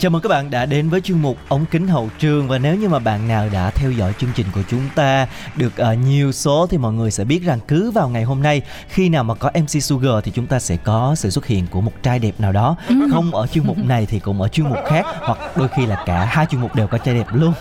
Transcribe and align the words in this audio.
Chào 0.00 0.10
mừng 0.10 0.22
các 0.22 0.28
bạn 0.28 0.50
đã 0.50 0.66
đến 0.66 0.88
với 0.88 1.00
chuyên 1.00 1.22
mục 1.22 1.38
ống 1.48 1.64
kính 1.70 1.88
hậu 1.88 2.10
trường. 2.18 2.48
Và 2.48 2.58
nếu 2.58 2.74
như 2.74 2.88
mà 2.88 2.98
bạn 2.98 3.28
nào 3.28 3.48
đã 3.52 3.70
theo 3.70 3.90
dõi 3.90 4.12
chương 4.18 4.30
trình 4.34 4.46
của 4.54 4.62
chúng 4.70 4.80
ta 4.94 5.26
được 5.56 5.72
uh, 5.92 5.98
nhiều 6.06 6.32
số 6.32 6.66
thì 6.70 6.78
mọi 6.78 6.92
người 6.92 7.10
sẽ 7.10 7.24
biết 7.24 7.42
rằng 7.44 7.58
cứ 7.68 7.90
vào 7.90 8.08
ngày 8.08 8.22
hôm 8.22 8.42
nay 8.42 8.62
khi 8.88 9.08
nào 9.08 9.24
mà 9.24 9.34
có 9.34 9.50
MC 9.54 9.82
Sugar 9.82 10.12
thì 10.24 10.32
chúng 10.34 10.46
ta 10.46 10.58
sẽ 10.58 10.76
có 10.76 11.14
sự 11.16 11.30
xuất 11.30 11.46
hiện 11.46 11.66
của 11.70 11.80
một 11.80 12.02
trai 12.02 12.18
đẹp 12.18 12.32
nào 12.38 12.52
đó. 12.52 12.76
Không 13.10 13.34
ở 13.34 13.46
chuyên 13.46 13.66
mục 13.66 13.78
này 13.78 14.06
thì 14.06 14.18
cũng 14.18 14.42
ở 14.42 14.48
chuyên 14.48 14.68
mục 14.68 14.78
khác 14.86 15.06
hoặc 15.20 15.38
đôi 15.56 15.68
khi 15.68 15.86
là 15.86 16.02
cả 16.06 16.24
hai 16.24 16.46
chuyên 16.50 16.60
mục 16.60 16.74
đều 16.74 16.86
có 16.86 16.98
trai 16.98 17.14
đẹp 17.14 17.26
luôn. 17.32 17.52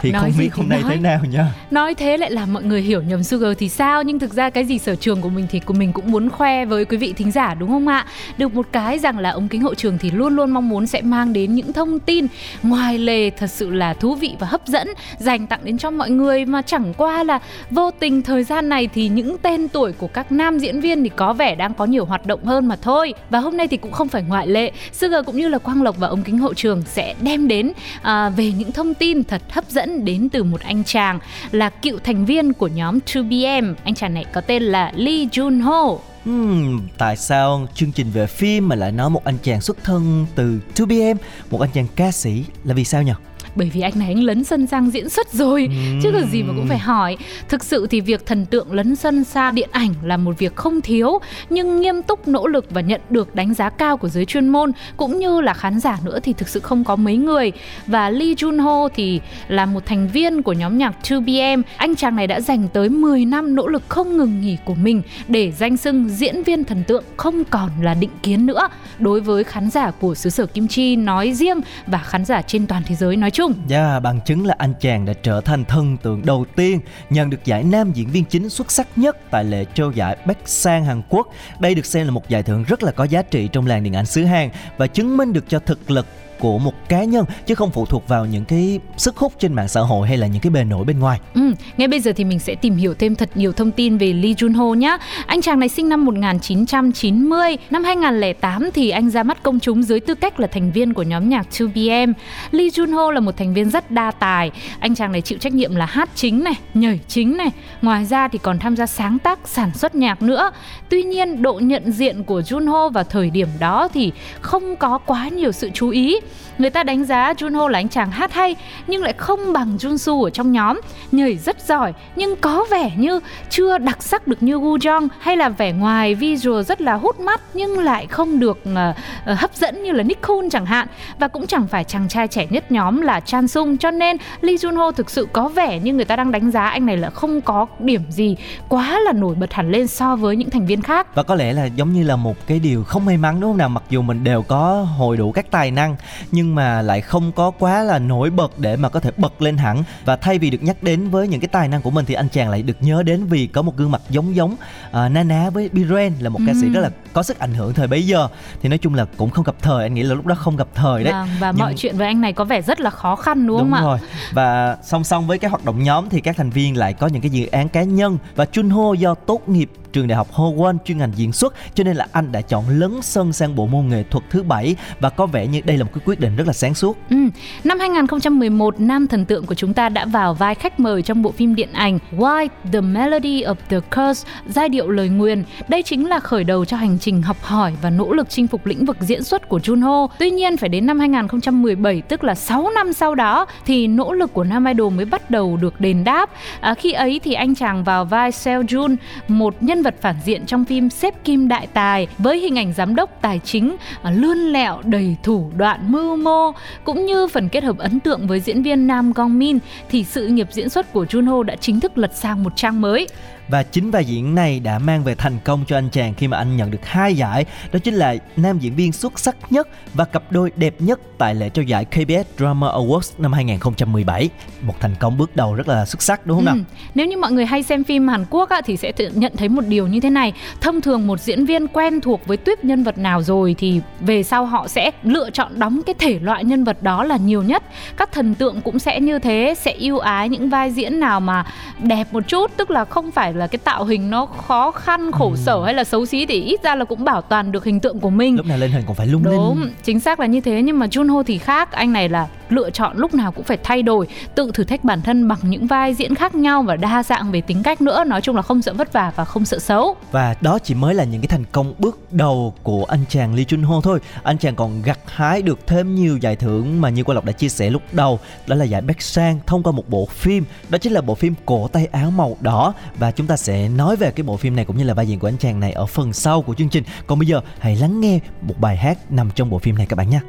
Thì 0.00 0.12
Nói 0.12 0.22
không 0.22 0.32
biết 0.38 0.54
hôm 0.54 0.68
nay 0.68 0.82
nói. 0.82 0.90
thế 0.90 1.00
nào 1.00 1.20
nha 1.24 1.54
Nói 1.70 1.94
thế 1.94 2.16
lại 2.16 2.30
làm 2.30 2.52
mọi 2.52 2.62
người 2.62 2.82
hiểu 2.82 3.02
nhầm 3.02 3.22
Sugar 3.22 3.58
thì 3.58 3.68
sao? 3.68 4.02
Nhưng 4.02 4.18
thực 4.18 4.32
ra 4.32 4.50
cái 4.50 4.64
gì 4.64 4.78
sở 4.78 4.96
trường 4.96 5.20
của 5.20 5.28
mình 5.28 5.46
thì 5.50 5.60
của 5.60 5.74
mình 5.74 5.92
cũng 5.92 6.10
muốn 6.10 6.30
khoe 6.30 6.64
với 6.64 6.84
quý 6.84 6.96
vị 6.96 7.12
thính 7.16 7.30
giả 7.30 7.54
đúng 7.54 7.68
không 7.68 7.88
ạ? 7.88 8.06
Được 8.38 8.54
một 8.54 8.66
cái 8.72 8.98
rằng 8.98 9.18
là 9.18 9.30
ống 9.30 9.48
kính 9.48 9.62
hậu 9.62 9.74
trường 9.74 9.98
thì 9.98 10.10
luôn 10.10 10.36
luôn 10.36 10.50
mong 10.50 10.68
muốn 10.68 10.86
sẽ 10.86 11.02
mang 11.02 11.32
đến 11.32 11.54
những 11.54 11.72
thông 11.72 11.93
tin. 12.00 12.26
Ngoài 12.62 12.98
lề 12.98 13.30
thật 13.30 13.50
sự 13.50 13.70
là 13.70 13.94
thú 13.94 14.14
vị 14.14 14.36
và 14.38 14.46
hấp 14.46 14.66
dẫn 14.66 14.88
Dành 15.18 15.46
tặng 15.46 15.60
đến 15.64 15.78
cho 15.78 15.90
mọi 15.90 16.10
người 16.10 16.44
mà 16.44 16.62
chẳng 16.62 16.94
qua 16.96 17.24
là 17.24 17.38
vô 17.70 17.90
tình 17.90 18.22
thời 18.22 18.44
gian 18.44 18.68
này 18.68 18.88
thì 18.94 19.08
những 19.08 19.36
tên 19.38 19.68
tuổi 19.68 19.92
của 19.92 20.06
các 20.06 20.32
nam 20.32 20.58
diễn 20.58 20.80
viên 20.80 21.02
thì 21.02 21.10
có 21.16 21.32
vẻ 21.32 21.54
đang 21.54 21.74
có 21.74 21.84
nhiều 21.84 22.04
hoạt 22.04 22.26
động 22.26 22.44
hơn 22.44 22.68
mà 22.68 22.76
thôi. 22.76 23.14
Và 23.30 23.38
hôm 23.38 23.56
nay 23.56 23.68
thì 23.68 23.76
cũng 23.76 23.92
không 23.92 24.08
phải 24.08 24.22
ngoại 24.22 24.46
lệ 24.46 24.72
Sugar 24.92 25.26
cũng 25.26 25.36
như 25.36 25.48
là 25.48 25.58
Quang 25.58 25.82
Lộc 25.82 25.98
và 25.98 26.08
ông 26.08 26.22
kính 26.22 26.38
hậu 26.38 26.54
trường 26.54 26.82
sẽ 26.86 27.14
đem 27.20 27.48
đến 27.48 27.72
à, 28.02 28.28
về 28.28 28.52
những 28.52 28.72
thông 28.72 28.94
tin 28.94 29.24
thật 29.24 29.42
hấp 29.50 29.70
dẫn 29.70 30.04
đến 30.04 30.28
từ 30.28 30.42
một 30.42 30.60
anh 30.60 30.84
chàng 30.84 31.18
là 31.52 31.70
cựu 31.70 31.98
thành 31.98 32.24
viên 32.24 32.52
của 32.52 32.66
nhóm 32.66 32.98
2Bm 33.06 33.74
Anh 33.84 33.94
chàng 33.94 34.14
này 34.14 34.24
có 34.32 34.40
tên 34.40 34.62
là 34.62 34.92
Lee 34.96 35.24
Jun 35.24 35.62
Ho. 35.62 36.13
Hmm, 36.24 36.80
tại 36.98 37.16
sao 37.16 37.66
chương 37.74 37.92
trình 37.92 38.10
về 38.10 38.26
phim 38.26 38.68
mà 38.68 38.76
lại 38.76 38.92
nói 38.92 39.10
một 39.10 39.24
anh 39.24 39.38
chàng 39.42 39.60
xuất 39.60 39.84
thân 39.84 40.26
từ 40.34 40.60
2PM, 40.74 41.16
một 41.50 41.60
anh 41.60 41.70
chàng 41.74 41.86
ca 41.96 42.12
sĩ 42.12 42.44
là 42.64 42.74
vì 42.74 42.84
sao 42.84 43.02
nhỉ? 43.02 43.12
Bởi 43.56 43.70
vì 43.74 43.80
anh 43.80 43.92
này 43.98 44.08
anh 44.08 44.22
lấn 44.22 44.44
sân 44.44 44.66
sang 44.66 44.90
diễn 44.90 45.08
xuất 45.08 45.32
rồi 45.32 45.68
Chứ 46.02 46.10
còn 46.12 46.30
gì 46.30 46.42
mà 46.42 46.52
cũng 46.56 46.66
phải 46.68 46.78
hỏi. 46.78 47.16
Thực 47.48 47.64
sự 47.64 47.86
thì 47.90 48.00
việc 48.00 48.26
thần 48.26 48.46
tượng 48.46 48.72
lấn 48.72 48.96
sân 48.96 49.24
sang 49.24 49.54
điện 49.54 49.68
ảnh 49.72 49.94
là 50.02 50.16
một 50.16 50.38
việc 50.38 50.56
không 50.56 50.80
thiếu 50.80 51.18
Nhưng 51.50 51.80
nghiêm 51.80 52.02
túc 52.02 52.28
nỗ 52.28 52.46
lực 52.46 52.66
và 52.70 52.80
nhận 52.80 53.00
được 53.10 53.34
đánh 53.34 53.54
giá 53.54 53.70
cao 53.70 53.96
của 53.96 54.08
giới 54.08 54.24
chuyên 54.24 54.48
môn 54.48 54.72
Cũng 54.96 55.18
như 55.18 55.40
là 55.40 55.54
khán 55.54 55.80
giả 55.80 55.98
nữa 56.04 56.18
thì 56.22 56.32
thực 56.32 56.48
sự 56.48 56.60
không 56.60 56.84
có 56.84 56.96
mấy 56.96 57.16
người. 57.16 57.52
Và 57.86 58.10
Lee 58.10 58.34
Jun 58.34 58.62
Ho 58.62 58.88
thì 58.88 59.20
là 59.48 59.66
một 59.66 59.86
thành 59.86 60.08
viên 60.08 60.42
của 60.42 60.52
nhóm 60.52 60.78
nhạc 60.78 60.94
2PM 61.02 61.62
Anh 61.76 61.96
chàng 61.96 62.16
này 62.16 62.26
đã 62.26 62.40
dành 62.40 62.68
tới 62.72 62.88
10 62.88 63.24
năm 63.24 63.54
nỗ 63.54 63.66
lực 63.66 63.82
không 63.88 64.16
ngừng 64.16 64.40
nghỉ 64.40 64.56
của 64.64 64.74
mình 64.74 65.02
Để 65.28 65.52
danh 65.52 65.76
xưng 65.76 66.08
diễn 66.08 66.42
viên 66.42 66.64
thần 66.64 66.84
tượng 66.84 67.04
không 67.16 67.44
còn 67.44 67.70
là 67.82 67.94
định 67.94 68.10
kiến 68.22 68.46
nữa. 68.46 68.68
Đối 68.98 69.20
với 69.20 69.44
khán 69.44 69.70
giả 69.70 69.90
của 69.90 70.14
xứ 70.14 70.30
sở 70.30 70.46
Kim 70.46 70.68
Chi 70.68 70.96
nói 70.96 71.32
riêng 71.32 71.60
Và 71.86 71.98
khán 71.98 72.24
giả 72.24 72.42
trên 72.42 72.66
toàn 72.66 72.82
thế 72.86 72.94
giới 72.94 73.16
nói 73.16 73.30
chung 73.30 73.43
Yeah, 73.44 73.56
dạ, 73.66 74.00
bằng 74.00 74.20
chứng 74.20 74.46
là 74.46 74.54
anh 74.58 74.74
chàng 74.80 75.04
đã 75.04 75.12
trở 75.22 75.40
thành 75.40 75.64
thần 75.64 75.96
tượng 75.96 76.26
đầu 76.26 76.46
tiên 76.56 76.80
nhận 77.10 77.30
được 77.30 77.44
giải 77.44 77.64
nam 77.64 77.92
diễn 77.92 78.08
viên 78.08 78.24
chính 78.24 78.50
xuất 78.50 78.70
sắc 78.70 78.88
nhất 78.96 79.16
tại 79.30 79.44
lễ 79.44 79.64
trao 79.74 79.90
giải 79.90 80.16
Bắc 80.26 80.38
Sang 80.44 80.84
Hàn 80.84 81.02
Quốc. 81.08 81.28
Đây 81.58 81.74
được 81.74 81.86
xem 81.86 82.06
là 82.06 82.10
một 82.10 82.28
giải 82.28 82.42
thưởng 82.42 82.64
rất 82.64 82.82
là 82.82 82.92
có 82.92 83.04
giá 83.04 83.22
trị 83.22 83.48
trong 83.52 83.66
làng 83.66 83.82
điện 83.82 83.96
ảnh 83.96 84.06
xứ 84.06 84.24
Hàn 84.24 84.50
và 84.76 84.86
chứng 84.86 85.16
minh 85.16 85.32
được 85.32 85.44
cho 85.48 85.58
thực 85.58 85.90
lực 85.90 86.06
của 86.44 86.58
một 86.58 86.88
cá 86.88 87.04
nhân 87.04 87.24
chứ 87.46 87.54
không 87.54 87.70
phụ 87.70 87.86
thuộc 87.86 88.08
vào 88.08 88.26
những 88.26 88.44
cái 88.44 88.80
sức 88.96 89.16
hút 89.16 89.32
trên 89.38 89.52
mạng 89.52 89.68
xã 89.68 89.80
hội 89.80 90.08
hay 90.08 90.16
là 90.16 90.26
những 90.26 90.40
cái 90.40 90.50
bề 90.50 90.64
nổi 90.64 90.84
bên 90.84 90.98
ngoài. 90.98 91.20
Ừ, 91.34 91.40
ngay 91.76 91.88
bây 91.88 92.00
giờ 92.00 92.12
thì 92.16 92.24
mình 92.24 92.38
sẽ 92.38 92.54
tìm 92.54 92.76
hiểu 92.76 92.94
thêm 92.94 93.14
thật 93.14 93.30
nhiều 93.34 93.52
thông 93.52 93.70
tin 93.70 93.98
về 93.98 94.12
Lee 94.12 94.32
Jun 94.32 94.56
Ho 94.56 94.74
nhé. 94.74 94.96
Anh 95.26 95.42
chàng 95.42 95.60
này 95.60 95.68
sinh 95.68 95.88
năm 95.88 96.04
1990, 96.04 97.56
năm 97.70 97.84
2008 97.84 98.70
thì 98.74 98.90
anh 98.90 99.10
ra 99.10 99.22
mắt 99.22 99.42
công 99.42 99.60
chúng 99.60 99.82
dưới 99.82 100.00
tư 100.00 100.14
cách 100.14 100.40
là 100.40 100.46
thành 100.46 100.72
viên 100.72 100.94
của 100.94 101.02
nhóm 101.02 101.28
nhạc 101.28 101.46
2PM. 101.50 102.12
Lee 102.50 102.68
Jun 102.68 102.94
Ho 102.94 103.10
là 103.10 103.20
một 103.20 103.36
thành 103.36 103.54
viên 103.54 103.70
rất 103.70 103.90
đa 103.90 104.10
tài. 104.10 104.50
Anh 104.80 104.94
chàng 104.94 105.12
này 105.12 105.20
chịu 105.20 105.38
trách 105.38 105.52
nhiệm 105.52 105.74
là 105.74 105.86
hát 105.86 106.10
chính 106.14 106.44
này, 106.44 106.54
nhảy 106.74 107.00
chính 107.08 107.36
này. 107.36 107.50
Ngoài 107.82 108.04
ra 108.04 108.28
thì 108.28 108.38
còn 108.38 108.58
tham 108.58 108.76
gia 108.76 108.86
sáng 108.86 109.18
tác, 109.18 109.38
sản 109.44 109.70
xuất 109.74 109.94
nhạc 109.94 110.22
nữa. 110.22 110.50
Tuy 110.88 111.02
nhiên, 111.02 111.42
độ 111.42 111.54
nhận 111.54 111.92
diện 111.92 112.24
của 112.24 112.40
Jun 112.40 112.70
Ho 112.70 112.88
vào 112.88 113.04
thời 113.04 113.30
điểm 113.30 113.48
đó 113.60 113.88
thì 113.94 114.12
không 114.40 114.76
có 114.76 114.98
quá 114.98 115.28
nhiều 115.28 115.52
sự 115.52 115.70
chú 115.74 115.88
ý. 115.88 116.20
Người 116.58 116.70
ta 116.70 116.82
đánh 116.82 117.04
giá 117.04 117.32
Junho 117.32 117.68
là 117.68 117.78
anh 117.78 117.88
chàng 117.88 118.10
hát 118.10 118.32
hay 118.32 118.56
nhưng 118.86 119.02
lại 119.02 119.12
không 119.12 119.52
bằng 119.52 119.76
Junsu 119.76 120.24
ở 120.24 120.30
trong 120.30 120.52
nhóm, 120.52 120.80
nhảy 121.12 121.36
rất 121.36 121.66
giỏi 121.66 121.92
nhưng 122.16 122.36
có 122.36 122.66
vẻ 122.70 122.90
như 122.96 123.20
chưa 123.50 123.78
đặc 123.78 124.02
sắc 124.02 124.26
được 124.26 124.42
như 124.42 124.58
Woo 124.58 124.76
Jong 124.76 125.08
hay 125.18 125.36
là 125.36 125.48
vẻ 125.48 125.72
ngoài 125.72 126.14
visual 126.14 126.62
rất 126.62 126.80
là 126.80 126.94
hút 126.94 127.20
mắt 127.20 127.40
nhưng 127.54 127.78
lại 127.78 128.06
không 128.06 128.40
được 128.40 128.58
uh, 128.72 129.38
hấp 129.38 129.54
dẫn 129.54 129.82
như 129.82 129.92
là 129.92 130.02
Nick 130.02 130.22
Kun 130.26 130.50
chẳng 130.50 130.66
hạn. 130.66 130.88
Và 131.18 131.28
cũng 131.28 131.46
chẳng 131.46 131.66
phải 131.66 131.84
chàng 131.84 132.08
trai 132.08 132.28
trẻ 132.28 132.46
nhất 132.50 132.72
nhóm 132.72 133.00
là 133.00 133.20
Chan 133.20 133.48
Sung 133.48 133.76
cho 133.76 133.90
nên 133.90 134.16
Lee 134.40 134.56
Junho 134.56 134.92
thực 134.92 135.10
sự 135.10 135.28
có 135.32 135.48
vẻ 135.48 135.78
như 135.78 135.92
người 135.92 136.04
ta 136.04 136.16
đang 136.16 136.32
đánh 136.32 136.50
giá 136.50 136.68
anh 136.68 136.86
này 136.86 136.96
là 136.96 137.10
không 137.10 137.40
có 137.40 137.66
điểm 137.78 138.02
gì 138.10 138.36
quá 138.68 139.00
là 139.00 139.12
nổi 139.12 139.34
bật 139.34 139.52
hẳn 139.52 139.70
lên 139.70 139.86
so 139.86 140.16
với 140.16 140.36
những 140.36 140.50
thành 140.50 140.66
viên 140.66 140.82
khác. 140.82 141.14
Và 141.14 141.22
có 141.22 141.34
lẽ 141.34 141.52
là 141.52 141.64
giống 141.64 141.92
như 141.92 142.02
là 142.02 142.16
một 142.16 142.36
cái 142.46 142.58
điều 142.58 142.84
không 142.84 143.04
may 143.04 143.16
mắn 143.16 143.40
đúng 143.40 143.50
không 143.50 143.58
nào? 143.58 143.68
Mặc 143.68 143.82
dù 143.90 144.02
mình 144.02 144.24
đều 144.24 144.42
có 144.42 144.86
hội 144.98 145.16
đủ 145.16 145.32
các 145.32 145.50
tài 145.50 145.70
năng 145.70 145.96
nhưng 146.32 146.54
mà 146.54 146.82
lại 146.82 147.00
không 147.00 147.32
có 147.32 147.50
quá 147.50 147.82
là 147.82 147.98
nổi 147.98 148.30
bật 148.30 148.58
để 148.58 148.76
mà 148.76 148.88
có 148.88 149.00
thể 149.00 149.10
bật 149.16 149.42
lên 149.42 149.56
hẳn. 149.56 149.84
Và 150.04 150.16
thay 150.16 150.38
vì 150.38 150.50
được 150.50 150.62
nhắc 150.62 150.82
đến 150.82 151.08
với 151.10 151.28
những 151.28 151.40
cái 151.40 151.48
tài 151.48 151.68
năng 151.68 151.82
của 151.82 151.90
mình 151.90 152.04
Thì 152.04 152.14
anh 152.14 152.28
chàng 152.28 152.50
lại 152.50 152.62
được 152.62 152.76
nhớ 152.80 153.02
đến 153.02 153.24
vì 153.24 153.46
có 153.46 153.62
một 153.62 153.76
gương 153.76 153.90
mặt 153.90 154.02
giống 154.10 154.34
giống 154.36 154.52
uh, 154.52 154.92
Na 154.92 155.22
ná 155.22 155.50
với 155.50 155.68
Biren 155.72 156.12
Là 156.20 156.28
một 156.30 156.40
ca 156.46 156.52
sĩ 156.60 156.68
rất 156.68 156.80
là 156.80 156.90
có 157.12 157.22
sức 157.22 157.38
ảnh 157.38 157.54
hưởng 157.54 157.74
thời 157.74 157.86
bấy 157.86 158.06
giờ. 158.06 158.28
Thì 158.62 158.68
nói 158.68 158.78
chung 158.78 158.94
là 158.94 159.04
cũng 159.16 159.30
không 159.30 159.44
gặp 159.44 159.54
thời 159.62 159.82
Anh 159.82 159.94
nghĩ 159.94 160.02
là 160.02 160.14
lúc 160.14 160.26
đó 160.26 160.34
không 160.34 160.56
gặp 160.56 160.68
thời 160.74 161.04
đấy. 161.04 161.12
Vâng, 161.12 161.28
và 161.40 161.50
Nhưng- 161.52 161.58
mọi 161.58 161.74
chuyện 161.76 161.96
với 161.96 162.06
anh 162.06 162.20
này 162.20 162.32
có 162.32 162.44
vẻ 162.44 162.62
rất 162.62 162.80
là 162.80 162.90
khó 162.90 163.16
khăn 163.16 163.46
đúng, 163.46 163.58
Đúng 163.58 163.70
không 163.70 163.78
ạ? 163.78 163.82
rồi. 163.82 163.98
Và 164.32 164.76
song 164.84 165.04
song 165.04 165.26
với 165.26 165.38
các 165.38 165.50
hoạt 165.50 165.64
động 165.64 165.82
nhóm 165.82 166.08
thì 166.08 166.20
các 166.20 166.36
thành 166.36 166.50
viên 166.50 166.76
lại 166.76 166.92
có 166.92 167.06
những 167.06 167.22
cái 167.22 167.30
dự 167.30 167.46
án 167.46 167.68
cá 167.68 167.82
nhân. 167.82 168.18
Và 168.36 168.44
Junho 168.52 168.94
do 168.94 169.14
tốt 169.14 169.48
nghiệp 169.48 169.70
trường 169.94 170.06
đại 170.06 170.16
học 170.16 170.28
Howon 170.32 170.78
chuyên 170.84 170.98
ngành 170.98 171.12
diễn 171.16 171.32
xuất 171.32 171.54
cho 171.74 171.84
nên 171.84 171.96
là 171.96 172.06
anh 172.12 172.32
đã 172.32 172.40
chọn 172.40 172.64
lấn 172.68 173.02
sân 173.02 173.32
sang 173.32 173.56
bộ 173.56 173.66
môn 173.66 173.88
nghệ 173.88 174.04
thuật 174.10 174.24
thứ 174.30 174.42
bảy 174.42 174.76
và 175.00 175.10
có 175.10 175.26
vẻ 175.26 175.46
như 175.46 175.60
đây 175.64 175.76
là 175.76 175.84
một 175.84 175.90
cái 175.94 176.02
quyết 176.04 176.20
định 176.20 176.36
rất 176.36 176.46
là 176.46 176.52
sáng 176.52 176.74
suốt. 176.74 176.98
Ừ. 177.10 177.16
Năm 177.64 177.78
2011, 177.78 178.80
nam 178.80 179.06
thần 179.06 179.24
tượng 179.24 179.46
của 179.46 179.54
chúng 179.54 179.74
ta 179.74 179.88
đã 179.88 180.04
vào 180.04 180.34
vai 180.34 180.54
khách 180.54 180.80
mời 180.80 181.02
trong 181.02 181.22
bộ 181.22 181.32
phim 181.32 181.54
điện 181.54 181.72
ảnh 181.72 181.98
Why 182.16 182.48
the 182.72 182.80
Melody 182.80 183.42
of 183.42 183.54
the 183.68 183.80
Curse, 183.80 184.28
giai 184.48 184.68
điệu 184.68 184.90
lời 184.90 185.08
nguyền. 185.08 185.44
Đây 185.68 185.82
chính 185.82 186.08
là 186.08 186.20
khởi 186.20 186.44
đầu 186.44 186.64
cho 186.64 186.76
hành 186.76 186.98
trình 186.98 187.22
học 187.22 187.42
hỏi 187.42 187.72
và 187.82 187.90
nỗ 187.90 188.12
lực 188.12 188.30
chinh 188.30 188.46
phục 188.46 188.66
lĩnh 188.66 188.84
vực 188.84 188.96
diễn 189.00 189.24
xuất 189.24 189.48
của 189.48 189.58
Junho. 189.58 190.08
Tuy 190.18 190.30
nhiên 190.30 190.56
phải 190.56 190.68
đến 190.68 190.86
năm 190.86 190.98
2017, 191.00 192.02
tức 192.02 192.24
là 192.24 192.34
6 192.34 192.70
năm 192.70 192.92
sau 192.92 193.14
đó 193.14 193.46
thì 193.66 193.86
nỗ 193.86 194.12
lực 194.12 194.32
của 194.32 194.44
nam 194.44 194.64
idol 194.64 194.92
mới 194.92 195.04
bắt 195.04 195.30
đầu 195.30 195.56
được 195.56 195.80
đền 195.80 196.04
đáp. 196.04 196.30
À, 196.60 196.74
khi 196.74 196.92
ấy 196.92 197.20
thì 197.24 197.32
anh 197.32 197.54
chàng 197.54 197.84
vào 197.84 198.04
vai 198.04 198.32
Seo 198.32 198.62
Jun, 198.62 198.96
một 199.28 199.54
nhân 199.60 199.82
vật 199.84 199.94
phản 200.00 200.16
diện 200.24 200.46
trong 200.46 200.64
phim 200.64 200.90
Xếp 200.90 201.14
Kim 201.24 201.48
Đại 201.48 201.66
Tài 201.66 202.06
với 202.18 202.38
hình 202.38 202.58
ảnh 202.58 202.72
giám 202.72 202.94
đốc 202.94 203.10
tài 203.22 203.40
chính 203.44 203.76
à, 204.02 204.10
lươn 204.10 204.38
lẹo, 204.38 204.82
đầy 204.84 205.16
thủ 205.22 205.50
đoạn, 205.56 205.92
mưu 205.92 206.16
mô, 206.16 206.52
cũng 206.84 207.06
như 207.06 207.26
phần 207.26 207.48
kết 207.48 207.64
hợp 207.64 207.78
ấn 207.78 208.00
tượng 208.00 208.26
với 208.26 208.40
diễn 208.40 208.62
viên 208.62 208.86
Nam 208.86 209.12
Gong 209.12 209.38
Min, 209.38 209.58
thì 209.88 210.04
sự 210.04 210.26
nghiệp 210.26 210.48
diễn 210.50 210.68
xuất 210.68 210.92
của 210.92 211.04
Junho 211.04 211.42
đã 211.42 211.56
chính 211.56 211.80
thức 211.80 211.98
lật 211.98 212.14
sang 212.14 212.42
một 212.42 212.56
trang 212.56 212.80
mới 212.80 213.06
và 213.48 213.62
chính 213.62 213.90
vai 213.90 214.04
diễn 214.04 214.34
này 214.34 214.60
đã 214.60 214.78
mang 214.78 215.04
về 215.04 215.14
thành 215.14 215.38
công 215.44 215.64
cho 215.66 215.78
anh 215.78 215.88
chàng 215.92 216.14
khi 216.14 216.28
mà 216.28 216.36
anh 216.36 216.56
nhận 216.56 216.70
được 216.70 216.86
hai 216.86 217.14
giải. 217.14 217.44
Đó 217.72 217.78
chính 217.84 217.94
là 217.94 218.16
nam 218.36 218.58
diễn 218.58 218.74
viên 218.74 218.92
xuất 218.92 219.18
sắc 219.18 219.36
nhất 219.50 219.68
và 219.94 220.04
cặp 220.04 220.32
đôi 220.32 220.52
đẹp 220.56 220.74
nhất 220.78 221.00
tại 221.18 221.34
lễ 221.34 221.48
trao 221.48 221.62
giải 221.62 221.84
KBS 221.84 222.38
Drama 222.38 222.66
Awards 222.66 223.12
năm 223.18 223.32
2017 223.32 224.30
một 224.62 224.74
thành 224.80 224.94
công 225.00 225.18
bước 225.18 225.36
đầu 225.36 225.54
rất 225.54 225.68
là 225.68 225.86
xuất 225.86 226.02
sắc 226.02 226.26
đúng 226.26 226.36
không 226.36 226.44
nào? 226.44 226.54
Ừ. 226.54 226.60
Nếu 226.94 227.06
như 227.06 227.16
mọi 227.16 227.32
người 227.32 227.46
hay 227.46 227.62
xem 227.62 227.84
phim 227.84 228.08
Hàn 228.08 228.24
Quốc 228.30 228.48
á, 228.48 228.60
thì 228.64 228.76
sẽ 228.76 228.92
tự 228.92 229.10
nhận 229.14 229.36
thấy 229.36 229.48
một 229.48 229.62
điều 229.68 229.86
như 229.86 230.00
thế 230.00 230.10
này. 230.10 230.32
Thông 230.60 230.80
thường 230.80 231.06
một 231.06 231.20
diễn 231.20 231.46
viên 231.46 231.68
quen 231.68 232.00
thuộc 232.00 232.26
với 232.26 232.36
tuyếp 232.36 232.64
nhân 232.64 232.82
vật 232.84 232.98
nào 232.98 233.22
rồi 233.22 233.54
thì 233.58 233.80
về 234.00 234.22
sau 234.22 234.46
họ 234.46 234.68
sẽ 234.68 234.90
lựa 235.02 235.30
chọn 235.30 235.58
đóng 235.58 235.80
cái 235.86 235.94
thể 235.98 236.18
loại 236.18 236.44
nhân 236.44 236.64
vật 236.64 236.82
đó 236.82 237.04
là 237.04 237.16
nhiều 237.16 237.42
nhất. 237.42 237.62
Các 237.96 238.12
thần 238.12 238.34
tượng 238.34 238.60
cũng 238.60 238.78
sẽ 238.78 239.00
như 239.00 239.18
thế 239.18 239.54
sẽ 239.58 239.72
yêu 239.72 239.98
ái 239.98 240.28
những 240.28 240.48
vai 240.48 240.70
diễn 240.70 241.00
nào 241.00 241.20
mà 241.20 241.44
đẹp 241.82 242.12
một 242.12 242.28
chút 242.28 242.50
tức 242.56 242.70
là 242.70 242.84
không 242.84 243.10
phải 243.10 243.33
là 243.36 243.46
cái 243.46 243.58
tạo 243.64 243.84
hình 243.84 244.10
nó 244.10 244.26
khó 244.26 244.70
khăn 244.70 245.12
khổ 245.12 245.30
ừ. 245.30 245.36
sở 245.36 245.64
hay 245.64 245.74
là 245.74 245.84
xấu 245.84 246.06
xí 246.06 246.26
thì 246.26 246.42
ít 246.42 246.62
ra 246.62 246.74
là 246.74 246.84
cũng 246.84 247.04
bảo 247.04 247.22
toàn 247.22 247.52
được 247.52 247.64
hình 247.64 247.80
tượng 247.80 248.00
của 248.00 248.10
mình. 248.10 248.36
Lúc 248.36 248.46
nào 248.46 248.58
lên 248.58 248.70
hình 248.70 248.82
cũng 248.86 248.96
phải 248.96 249.06
lung 249.06 249.22
đúng, 249.24 249.32
linh. 249.32 249.60
đúng 249.60 249.70
chính 249.82 250.00
xác 250.00 250.20
là 250.20 250.26
như 250.26 250.40
thế. 250.40 250.62
Nhưng 250.62 250.78
mà 250.78 250.86
Junho 250.86 251.22
thì 251.22 251.38
khác. 251.38 251.72
Anh 251.72 251.92
này 251.92 252.08
là 252.08 252.28
lựa 252.48 252.70
chọn 252.70 252.96
lúc 252.96 253.14
nào 253.14 253.32
cũng 253.32 253.44
phải 253.44 253.58
thay 253.62 253.82
đổi, 253.82 254.06
tự 254.34 254.50
thử 254.54 254.64
thách 254.64 254.84
bản 254.84 255.02
thân 255.02 255.28
bằng 255.28 255.38
những 255.42 255.66
vai 255.66 255.94
diễn 255.94 256.14
khác 256.14 256.34
nhau 256.34 256.62
và 256.62 256.76
đa 256.76 257.02
dạng 257.02 257.32
về 257.32 257.40
tính 257.40 257.62
cách 257.62 257.80
nữa. 257.80 258.04
Nói 258.04 258.20
chung 258.20 258.36
là 258.36 258.42
không 258.42 258.62
sợ 258.62 258.72
vất 258.72 258.92
vả 258.92 259.12
và 259.16 259.24
không 259.24 259.44
sợ 259.44 259.58
xấu. 259.58 259.96
Và 260.12 260.34
đó 260.40 260.58
chỉ 260.58 260.74
mới 260.74 260.94
là 260.94 261.04
những 261.04 261.20
cái 261.20 261.28
thành 261.28 261.44
công 261.52 261.74
bước 261.78 262.12
đầu 262.12 262.54
của 262.62 262.84
anh 262.84 263.04
chàng 263.08 263.34
Lee 263.34 263.44
Jun 263.44 263.66
Ho 263.66 263.80
thôi. 263.80 264.00
Anh 264.22 264.38
chàng 264.38 264.56
còn 264.56 264.82
gặt 264.82 264.98
hái 265.06 265.42
được 265.42 265.58
thêm 265.66 265.94
nhiều 265.94 266.16
giải 266.16 266.36
thưởng 266.36 266.80
mà 266.80 266.88
như 266.88 267.04
Quang 267.04 267.14
lộc 267.14 267.24
đã 267.24 267.32
chia 267.32 267.48
sẻ 267.48 267.70
lúc 267.70 267.82
đầu. 267.92 268.18
Đó 268.46 268.56
là 268.56 268.64
giải 268.64 268.82
Best 268.82 269.00
Sang 269.00 269.38
thông 269.46 269.62
qua 269.62 269.72
một 269.72 269.88
bộ 269.88 270.06
phim. 270.06 270.44
Đó 270.68 270.78
chính 270.78 270.92
là 270.92 271.00
bộ 271.00 271.14
phim 271.14 271.34
cổ 271.46 271.68
tay 271.68 271.86
áo 271.92 272.10
màu 272.10 272.36
đỏ. 272.40 272.74
Và 272.98 273.10
chúng 273.10 273.26
ta 273.26 273.36
sẽ 273.36 273.68
nói 273.68 273.96
về 273.96 274.10
cái 274.10 274.24
bộ 274.24 274.36
phim 274.36 274.56
này 274.56 274.64
cũng 274.64 274.76
như 274.76 274.84
là 274.84 274.94
vai 274.94 275.08
diễn 275.08 275.18
của 275.18 275.28
anh 275.28 275.38
chàng 275.38 275.60
này 275.60 275.72
ở 275.72 275.86
phần 275.86 276.12
sau 276.12 276.42
của 276.42 276.54
chương 276.54 276.68
trình. 276.68 276.84
Còn 277.06 277.18
bây 277.18 277.26
giờ 277.26 277.40
hãy 277.58 277.76
lắng 277.76 278.00
nghe 278.00 278.18
một 278.42 278.54
bài 278.58 278.76
hát 278.76 279.12
nằm 279.12 279.30
trong 279.34 279.50
bộ 279.50 279.58
phim 279.58 279.76
này 279.76 279.86
các 279.86 279.96
bạn 279.96 280.10
nhé 280.10 280.20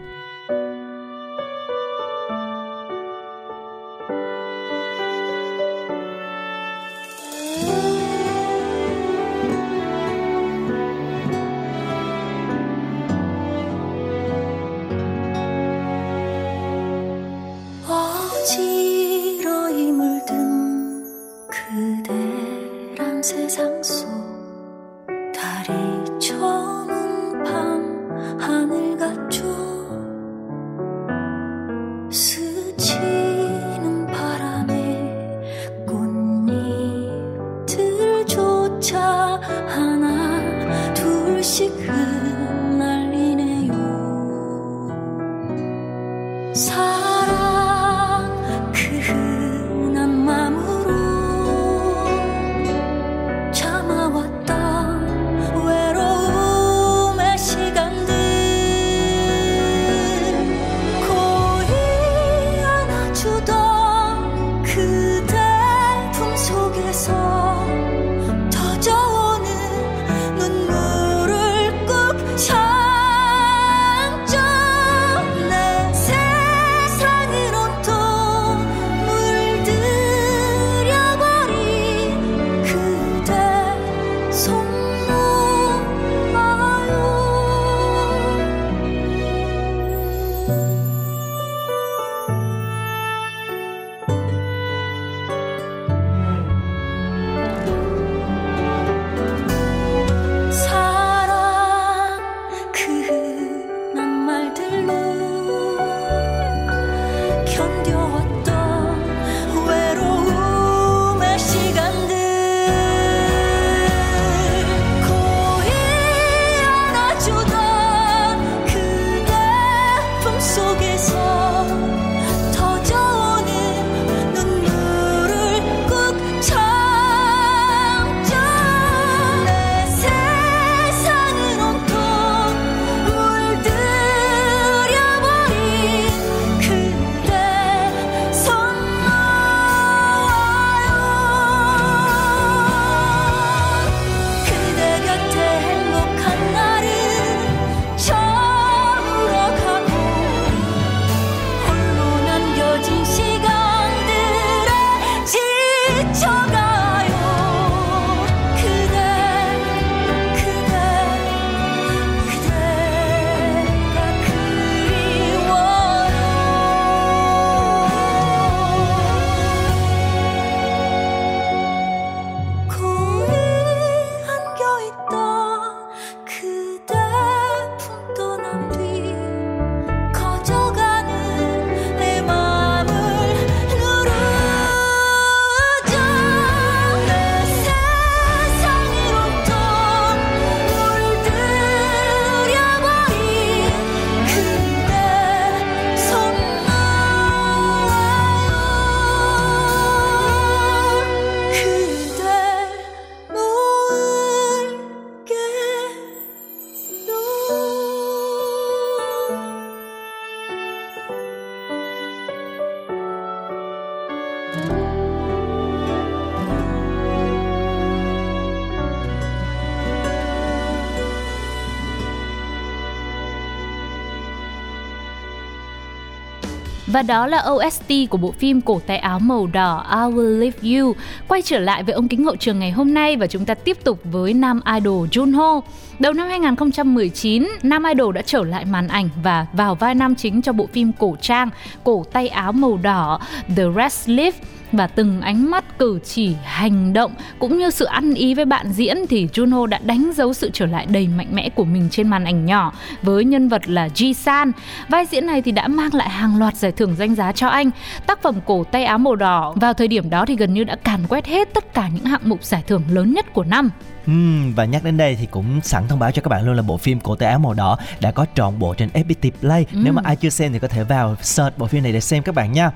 và 226.96 227.02
đó 227.02 227.28
là 227.28 227.44
OST 227.52 227.92
của 228.10 228.18
bộ 228.18 228.32
phim 228.32 228.62
cổ 228.62 228.82
tay 228.88 228.98
áo 228.98 229.20
màu 229.20 229.48
đỏ 229.48 229.86
I 229.90 230.16
Will 230.16 230.40
Leave 230.40 230.80
You. 230.80 230.94
Quay 231.28 231.42
trở 231.42 231.60
lại 231.60 231.84
với 231.84 231.94
ông 231.94 232.08
kính 232.08 232.26
hậu 232.26 232.36
trường 232.36 232.60
ngày 232.60 232.72
hôm 232.72 232.94
nay 232.94 233.16
và 233.16 233.28
chúng 233.28 233.46
ta 233.46 233.54
tiếp 233.54 233.78
tục 233.84 234.00
với 234.04 234.34
nam 234.34 234.62
idol 234.76 235.08
Junho. 235.08 235.62
Đầu 236.00 236.14
năm 236.14 236.28
2019, 236.28 237.48
Nam 237.64 237.84
Idol 237.84 238.16
đã 238.16 238.22
trở 238.22 238.44
lại 238.44 238.66
màn 238.66 238.88
ảnh 238.88 239.10
và 239.24 239.46
vào 239.54 239.76
vai 239.76 239.96
nam 239.96 240.16
chính 240.16 240.42
cho 240.42 240.54
bộ 240.54 240.68
phim 240.74 240.92
cổ 241.00 241.16
trang 241.22 241.50
Cổ 241.84 242.06
tay 242.12 242.28
áo 242.28 242.52
màu 242.52 242.78
đỏ 242.78 243.20
The 243.56 243.64
Red 243.76 243.94
Sleeve 243.94 244.38
và 244.76 244.88
từng 244.88 245.22
ánh 245.22 245.52
mắt 245.52 245.80
cử 245.80 246.00
chỉ, 246.04 246.36
hành 246.44 246.94
động 246.94 247.12
cũng 247.40 247.58
như 247.58 247.70
sự 247.70 247.86
ăn 247.86 248.14
ý 248.14 248.34
với 248.34 248.46
bạn 248.46 248.72
diễn 248.72 248.98
thì 249.10 249.28
Juno 249.28 249.66
đã 249.66 249.80
đánh 249.84 250.12
dấu 250.16 250.34
sự 250.34 250.50
trở 250.54 250.66
lại 250.66 250.86
đầy 250.86 251.08
mạnh 251.08 251.28
mẽ 251.32 251.50
của 251.50 251.64
mình 251.64 251.88
trên 251.92 252.08
màn 252.08 252.26
ảnh 252.26 252.46
nhỏ 252.46 252.74
với 253.02 253.26
nhân 253.26 253.50
vật 253.50 253.70
là 253.70 253.88
Ji 253.88 254.14
San. 254.14 254.52
Vai 254.90 255.06
diễn 255.06 255.26
này 255.26 255.42
thì 255.42 255.52
đã 255.52 255.68
mang 255.68 255.94
lại 255.94 256.10
hàng 256.10 256.40
loạt 256.40 256.56
giải 256.56 256.72
thưởng 256.72 256.96
danh 256.98 257.16
giá 257.16 257.32
cho 257.32 257.48
anh. 257.48 257.72
Tác 258.08 258.22
phẩm 258.22 258.36
cổ 258.46 258.64
tay 258.64 258.86
áo 258.86 258.98
màu 258.98 259.16
đỏ 259.16 259.54
vào 259.56 259.74
thời 259.74 259.88
điểm 259.88 260.10
đó 260.10 260.26
thì 260.26 260.36
gần 260.36 260.54
như 260.54 260.64
đã 260.64 260.76
càn 260.76 261.00
quét 261.10 261.26
hết 261.26 261.54
tất 261.54 261.74
cả 261.74 261.90
những 261.96 262.06
hạng 262.06 262.22
mục 262.24 262.44
giải 262.44 262.64
thưởng 262.68 262.84
lớn 262.90 263.14
nhất 263.14 263.34
của 263.34 263.44
năm. 263.44 263.70
Uhm, 264.12 264.54
và 264.54 264.66
nhắc 264.66 264.84
đến 264.84 264.98
đây 264.98 265.16
thì 265.16 265.26
cũng 265.26 265.62
sẵn 265.62 265.88
thông 265.88 266.00
báo 266.00 266.12
cho 266.12 266.22
các 266.22 266.30
bạn 266.30 266.46
luôn 266.46 266.56
là 266.56 266.62
bộ 266.62 266.78
phim 266.78 267.00
cổ 267.00 267.16
tay 267.16 267.30
áo 267.30 267.40
màu 267.40 267.54
đỏ 267.54 267.78
đã 268.00 268.12
có 268.12 268.26
trọn 268.36 268.60
bộ 268.60 268.74
trên 268.74 268.90
FPT 268.90 269.32
Play. 269.42 269.66
Ừ. 269.72 269.80
Nếu 269.84 269.94
mà 269.94 270.02
ai 270.06 270.16
chưa 270.16 270.30
xem 270.30 270.54
thì 270.54 270.60
có 270.60 270.68
thể 270.68 270.84
vào 270.84 271.16
search 271.22 271.58
bộ 271.58 271.68
phim 271.68 271.84
này 271.84 271.92
để 271.92 272.00
xem 272.00 272.24
các 272.24 272.36
bạn 272.36 272.52
nha. 272.52 272.72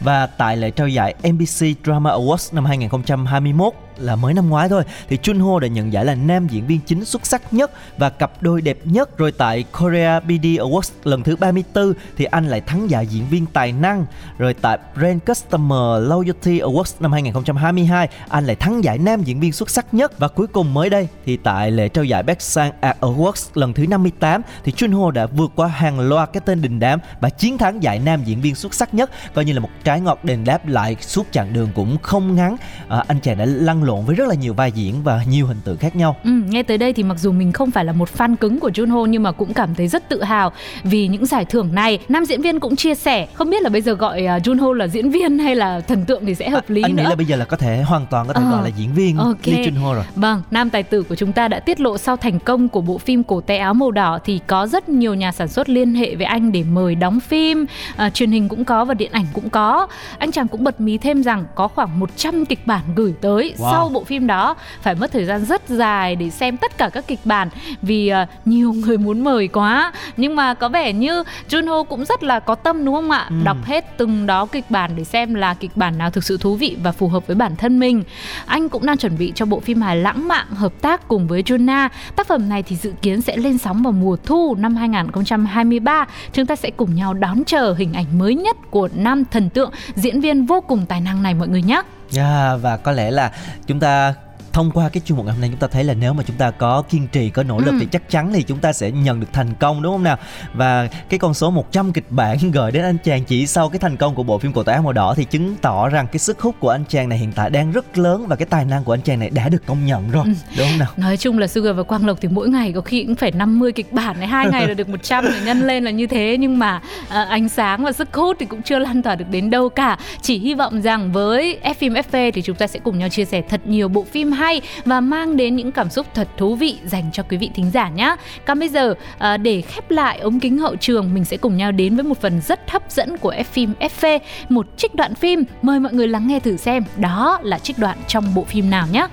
Và 0.00 0.26
tại 0.26 0.56
lễ 0.56 0.70
trao 0.70 0.88
giải 0.88 1.14
NBC 1.28 1.66
Drama 1.84 2.10
Awards 2.10 2.54
năm 2.54 2.64
2021 2.64 3.74
là 3.98 4.16
mới 4.16 4.34
năm 4.34 4.48
ngoái 4.48 4.68
thôi. 4.68 4.82
Thì 5.08 5.18
Junho 5.22 5.58
đã 5.58 5.68
nhận 5.68 5.92
giải 5.92 6.04
là 6.04 6.14
nam 6.14 6.46
diễn 6.46 6.66
viên 6.66 6.80
chính 6.80 7.04
xuất 7.04 7.26
sắc 7.26 7.52
nhất 7.52 7.70
và 7.98 8.10
cặp 8.10 8.42
đôi 8.42 8.60
đẹp 8.60 8.78
nhất. 8.84 9.18
Rồi 9.18 9.32
tại 9.32 9.64
Korea 9.80 10.20
BD 10.20 10.44
Awards 10.44 10.90
lần 11.04 11.22
thứ 11.22 11.36
34 11.36 11.92
thì 12.16 12.24
anh 12.24 12.48
lại 12.48 12.60
thắng 12.60 12.90
giải 12.90 13.06
diễn 13.06 13.24
viên 13.30 13.46
tài 13.46 13.72
năng. 13.72 14.06
Rồi 14.38 14.54
tại 14.54 14.78
Brand 14.94 15.20
Customer 15.26 16.10
Loyalty 16.10 16.60
Awards 16.60 16.94
năm 17.00 17.12
2022 17.12 18.08
anh 18.28 18.46
lại 18.46 18.56
thắng 18.56 18.84
giải 18.84 18.98
nam 18.98 19.22
diễn 19.22 19.40
viên 19.40 19.52
xuất 19.52 19.70
sắc 19.70 19.94
nhất. 19.94 20.18
Và 20.18 20.28
cuối 20.28 20.46
cùng 20.46 20.74
mới 20.74 20.90
đây 20.90 21.08
thì 21.26 21.36
tại 21.36 21.70
lễ 21.70 21.88
trao 21.88 22.04
giải 22.04 22.22
Best 22.22 22.40
Sang 22.40 22.72
Art 22.80 22.98
Awards 23.00 23.50
lần 23.54 23.72
thứ 23.72 23.86
58 23.86 24.42
thì 24.64 24.72
Junho 24.72 25.10
đã 25.10 25.26
vượt 25.26 25.52
qua 25.56 25.68
hàng 25.68 26.00
loạt 26.00 26.30
cái 26.32 26.40
tên 26.44 26.62
đình 26.62 26.80
đám 26.80 26.98
và 27.20 27.30
chiến 27.30 27.58
thắng 27.58 27.82
giải 27.82 27.98
nam 27.98 28.24
diễn 28.24 28.40
viên 28.40 28.54
xuất 28.54 28.74
sắc 28.74 28.94
nhất. 28.94 29.10
Coi 29.34 29.44
như 29.44 29.52
là 29.52 29.60
một 29.60 29.70
trái 29.84 30.00
ngọt 30.00 30.18
đền 30.22 30.44
đáp 30.44 30.68
lại 30.68 30.96
suốt 31.00 31.26
chặng 31.30 31.52
đường 31.52 31.68
cũng 31.74 31.96
không 32.02 32.34
ngắn. 32.34 32.56
À, 32.88 33.04
anh 33.08 33.20
chàng 33.20 33.38
đã 33.38 33.44
lăn 33.44 33.81
lộn 33.84 34.04
với 34.04 34.16
rất 34.16 34.28
là 34.28 34.34
nhiều 34.34 34.54
vai 34.54 34.72
diễn 34.72 35.02
và 35.02 35.20
nhiều 35.28 35.46
hình 35.46 35.60
tượng 35.64 35.76
khác 35.76 35.96
nhau. 35.96 36.16
Ừ, 36.24 36.30
nghe 36.48 36.62
tới 36.62 36.78
đây 36.78 36.92
thì 36.92 37.02
mặc 37.02 37.18
dù 37.18 37.32
mình 37.32 37.52
không 37.52 37.70
phải 37.70 37.84
là 37.84 37.92
một 37.92 38.08
fan 38.16 38.36
cứng 38.36 38.60
của 38.60 38.68
Junho 38.68 39.06
nhưng 39.06 39.22
mà 39.22 39.32
cũng 39.32 39.54
cảm 39.54 39.74
thấy 39.74 39.88
rất 39.88 40.08
tự 40.08 40.22
hào 40.22 40.52
vì 40.84 41.08
những 41.08 41.26
giải 41.26 41.44
thưởng 41.44 41.74
này. 41.74 41.98
Nam 42.08 42.24
diễn 42.24 42.42
viên 42.42 42.60
cũng 42.60 42.76
chia 42.76 42.94
sẻ, 42.94 43.26
không 43.34 43.50
biết 43.50 43.62
là 43.62 43.68
bây 43.68 43.82
giờ 43.82 43.92
gọi 43.92 44.22
uh, 44.36 44.42
Junho 44.42 44.72
là 44.72 44.88
diễn 44.88 45.10
viên 45.10 45.38
hay 45.38 45.54
là 45.54 45.80
thần 45.80 46.04
tượng 46.04 46.26
thì 46.26 46.34
sẽ 46.34 46.50
hợp 46.50 46.70
lý 46.70 46.82
à, 46.82 46.86
anh 46.86 46.96
nữa. 46.96 47.02
nghĩ 47.02 47.08
là 47.08 47.14
bây 47.14 47.26
giờ 47.26 47.36
là 47.36 47.44
có 47.44 47.56
thể 47.56 47.82
hoàn 47.82 48.06
toàn 48.06 48.26
có 48.26 48.32
thể 48.32 48.42
à, 48.44 48.50
gọi 48.50 48.62
là 48.62 48.70
diễn 48.76 48.92
viên 48.94 49.16
okay. 49.16 49.54
Lee 49.54 49.66
Junho 49.66 49.94
rồi. 49.94 50.04
Vâng, 50.16 50.42
nam 50.50 50.70
tài 50.70 50.82
tử 50.82 51.02
của 51.02 51.14
chúng 51.14 51.32
ta 51.32 51.48
đã 51.48 51.60
tiết 51.60 51.80
lộ 51.80 51.98
sau 51.98 52.16
thành 52.16 52.38
công 52.38 52.68
của 52.68 52.80
bộ 52.80 52.98
phim 52.98 53.22
cổ 53.22 53.40
tay 53.40 53.58
áo 53.58 53.74
màu 53.74 53.90
đỏ 53.90 54.18
thì 54.24 54.40
có 54.46 54.66
rất 54.66 54.88
nhiều 54.88 55.14
nhà 55.14 55.32
sản 55.32 55.48
xuất 55.48 55.68
liên 55.68 55.94
hệ 55.94 56.14
với 56.14 56.26
anh 56.26 56.52
để 56.52 56.64
mời 56.72 56.94
đóng 56.94 57.20
phim, 57.20 57.66
uh, 58.06 58.14
truyền 58.14 58.30
hình 58.30 58.48
cũng 58.48 58.64
có 58.64 58.84
và 58.84 58.94
điện 58.94 59.12
ảnh 59.12 59.26
cũng 59.32 59.50
có. 59.50 59.86
Anh 60.18 60.32
chàng 60.32 60.48
cũng 60.48 60.64
bật 60.64 60.80
mí 60.80 60.98
thêm 60.98 61.22
rằng 61.22 61.44
có 61.54 61.68
khoảng 61.68 62.00
100 62.00 62.44
kịch 62.44 62.66
bản 62.66 62.82
gửi 62.96 63.14
tới 63.20 63.54
wow. 63.58 63.71
Sau 63.72 63.88
bộ 63.88 64.04
phim 64.04 64.26
đó. 64.26 64.56
Phải 64.82 64.94
mất 64.94 65.12
thời 65.12 65.24
gian 65.24 65.44
rất 65.44 65.68
dài 65.68 66.16
để 66.16 66.30
xem 66.30 66.56
tất 66.56 66.78
cả 66.78 66.88
các 66.88 67.06
kịch 67.06 67.20
bản 67.24 67.48
vì 67.82 68.12
uh, 68.22 68.28
nhiều 68.44 68.72
người 68.86 68.98
muốn 68.98 69.24
mời 69.24 69.48
quá. 69.48 69.92
Nhưng 70.16 70.36
mà 70.36 70.54
có 70.54 70.68
vẻ 70.68 70.92
như 70.92 71.24
Junho 71.48 71.84
cũng 71.84 72.04
rất 72.04 72.22
là 72.22 72.40
có 72.40 72.54
tâm 72.54 72.84
đúng 72.84 72.94
không 72.94 73.10
ạ? 73.10 73.26
Ừ. 73.28 73.34
đọc 73.44 73.56
hết 73.64 73.98
từng 73.98 74.26
đó 74.26 74.46
kịch 74.46 74.64
bản 74.68 74.90
để 74.96 75.04
xem 75.04 75.34
là 75.34 75.54
kịch 75.54 75.76
bản 75.76 75.98
nào 75.98 76.10
thực 76.10 76.24
sự 76.24 76.36
thú 76.36 76.54
vị 76.54 76.76
và 76.82 76.92
phù 76.92 77.08
hợp 77.08 77.26
với 77.26 77.36
bản 77.36 77.56
thân 77.56 77.80
mình. 77.80 78.02
Anh 78.46 78.68
cũng 78.68 78.86
đang 78.86 78.96
chuẩn 78.96 79.18
bị 79.18 79.32
cho 79.34 79.46
bộ 79.46 79.60
phim 79.60 79.80
hài 79.80 79.96
lãng 79.96 80.28
mạn 80.28 80.46
hợp 80.50 80.72
tác 80.80 81.08
cùng 81.08 81.28
với 81.28 81.42
Juna 81.42 81.88
tác 82.16 82.26
phẩm 82.26 82.48
này 82.48 82.62
thì 82.62 82.76
dự 82.76 82.92
kiến 83.02 83.20
sẽ 83.20 83.36
lên 83.36 83.58
sóng 83.58 83.82
vào 83.82 83.92
mùa 83.92 84.16
thu 84.24 84.54
năm 84.54 84.76
2023 84.76 86.06
chúng 86.32 86.46
ta 86.46 86.56
sẽ 86.56 86.70
cùng 86.70 86.94
nhau 86.94 87.14
đón 87.14 87.44
chờ 87.44 87.74
hình 87.78 87.92
ảnh 87.92 88.18
mới 88.18 88.34
nhất 88.34 88.56
của 88.70 88.88
nam 88.94 89.24
thần 89.30 89.50
tượng 89.50 89.70
diễn 89.94 90.20
viên 90.20 90.46
vô 90.46 90.60
cùng 90.60 90.86
tài 90.86 91.00
năng 91.00 91.22
này 91.22 91.34
mọi 91.34 91.48
người 91.48 91.62
nhé 91.62 91.82
Yeah, 92.16 92.60
và 92.62 92.76
có 92.76 92.92
lẽ 92.92 93.10
là 93.10 93.32
chúng 93.66 93.80
ta 93.80 94.14
thông 94.52 94.70
qua 94.70 94.88
cái 94.88 95.00
chuyên 95.04 95.16
mục 95.16 95.26
ngày 95.26 95.34
hôm 95.34 95.40
nay 95.40 95.50
chúng 95.50 95.58
ta 95.58 95.66
thấy 95.66 95.84
là 95.84 95.94
nếu 95.94 96.12
mà 96.12 96.22
chúng 96.26 96.36
ta 96.36 96.50
có 96.50 96.82
kiên 96.82 97.08
trì 97.12 97.30
có 97.30 97.42
nỗ 97.42 97.58
lực 97.58 97.70
ừ. 97.70 97.76
thì 97.80 97.86
chắc 97.86 98.10
chắn 98.10 98.32
thì 98.32 98.42
chúng 98.42 98.58
ta 98.58 98.72
sẽ 98.72 98.90
nhận 98.90 99.20
được 99.20 99.26
thành 99.32 99.54
công 99.54 99.82
đúng 99.82 99.92
không 99.92 100.02
nào 100.02 100.16
và 100.54 100.88
cái 101.08 101.18
con 101.18 101.34
số 101.34 101.50
100 101.50 101.92
kịch 101.92 102.10
bản 102.10 102.38
gửi 102.52 102.70
đến 102.70 102.84
anh 102.84 102.98
chàng 103.04 103.24
chỉ 103.24 103.46
sau 103.46 103.68
cái 103.68 103.78
thành 103.78 103.96
công 103.96 104.14
của 104.14 104.22
bộ 104.22 104.38
phim 104.38 104.52
cổ 104.52 104.62
áo 104.66 104.82
màu 104.82 104.92
đỏ 104.92 105.14
thì 105.16 105.24
chứng 105.24 105.56
tỏ 105.56 105.88
rằng 105.88 106.06
cái 106.06 106.18
sức 106.18 106.40
hút 106.40 106.54
của 106.60 106.68
anh 106.68 106.84
chàng 106.88 107.08
này 107.08 107.18
hiện 107.18 107.32
tại 107.34 107.50
đang 107.50 107.72
rất 107.72 107.98
lớn 107.98 108.26
và 108.28 108.36
cái 108.36 108.46
tài 108.46 108.64
năng 108.64 108.84
của 108.84 108.94
anh 108.94 109.02
chàng 109.02 109.18
này 109.18 109.30
đã 109.30 109.48
được 109.48 109.66
công 109.66 109.86
nhận 109.86 110.10
rồi 110.10 110.24
ừ. 110.24 110.32
đúng 110.58 110.66
không 110.68 110.78
nào 110.78 110.88
nói 110.96 111.16
chung 111.16 111.38
là 111.38 111.46
Sugar 111.46 111.76
và 111.76 111.82
Quang 111.82 112.06
Lộc 112.06 112.18
thì 112.20 112.28
mỗi 112.28 112.48
ngày 112.48 112.72
có 112.72 112.80
khi 112.80 113.04
cũng 113.04 113.14
phải 113.14 113.30
50 113.30 113.72
kịch 113.72 113.92
bản 113.92 114.18
này 114.18 114.28
hai 114.28 114.46
ngày 114.50 114.68
là 114.68 114.74
được 114.74 114.88
100 114.88 115.24
để 115.24 115.40
nhân 115.44 115.66
lên 115.66 115.84
là 115.84 115.90
như 115.90 116.06
thế 116.06 116.36
nhưng 116.40 116.58
mà 116.58 116.80
à, 117.08 117.22
ánh 117.22 117.48
sáng 117.48 117.84
và 117.84 117.92
sức 117.92 118.14
hút 118.14 118.36
thì 118.40 118.46
cũng 118.46 118.62
chưa 118.62 118.78
lan 118.78 119.02
tỏa 119.02 119.14
được 119.14 119.28
đến 119.30 119.50
đâu 119.50 119.68
cả 119.68 119.98
chỉ 120.22 120.38
hy 120.38 120.54
vọng 120.54 120.82
rằng 120.82 121.12
với 121.12 121.58
F 121.64 121.74
phim 121.74 121.94
FV 121.94 122.30
thì 122.34 122.42
chúng 122.42 122.56
ta 122.56 122.66
sẽ 122.66 122.78
cùng 122.78 122.98
nhau 122.98 123.08
chia 123.08 123.24
sẻ 123.24 123.42
thật 123.48 123.60
nhiều 123.66 123.88
bộ 123.88 124.04
phim 124.12 124.32
hay 124.32 124.41
và 124.84 125.00
mang 125.00 125.36
đến 125.36 125.56
những 125.56 125.72
cảm 125.72 125.90
xúc 125.90 126.06
thật 126.14 126.28
thú 126.36 126.54
vị 126.54 126.78
dành 126.84 127.10
cho 127.12 127.22
quý 127.22 127.36
vị 127.36 127.50
thính 127.54 127.70
giả 127.70 127.88
nhé. 127.88 128.16
Còn 128.46 128.58
bây 128.58 128.68
giờ 128.68 128.94
à, 129.18 129.36
để 129.36 129.60
khép 129.60 129.90
lại 129.90 130.18
ống 130.18 130.40
kính 130.40 130.58
hậu 130.58 130.76
trường 130.76 131.14
mình 131.14 131.24
sẽ 131.24 131.36
cùng 131.36 131.56
nhau 131.56 131.72
đến 131.72 131.96
với 131.96 132.04
một 132.04 132.20
phần 132.20 132.40
rất 132.40 132.70
hấp 132.70 132.90
dẫn 132.90 133.18
của 133.18 133.32
F 133.32 133.44
phim 133.44 133.72
FV, 133.80 134.18
một 134.48 134.66
trích 134.76 134.94
đoạn 134.94 135.14
phim. 135.14 135.44
Mời 135.62 135.80
mọi 135.80 135.92
người 135.92 136.08
lắng 136.08 136.26
nghe 136.26 136.40
thử 136.40 136.56
xem 136.56 136.84
đó 136.96 137.38
là 137.42 137.58
trích 137.58 137.78
đoạn 137.78 137.98
trong 138.08 138.34
bộ 138.34 138.44
phim 138.44 138.70
nào 138.70 138.86
nhé. 138.92 139.06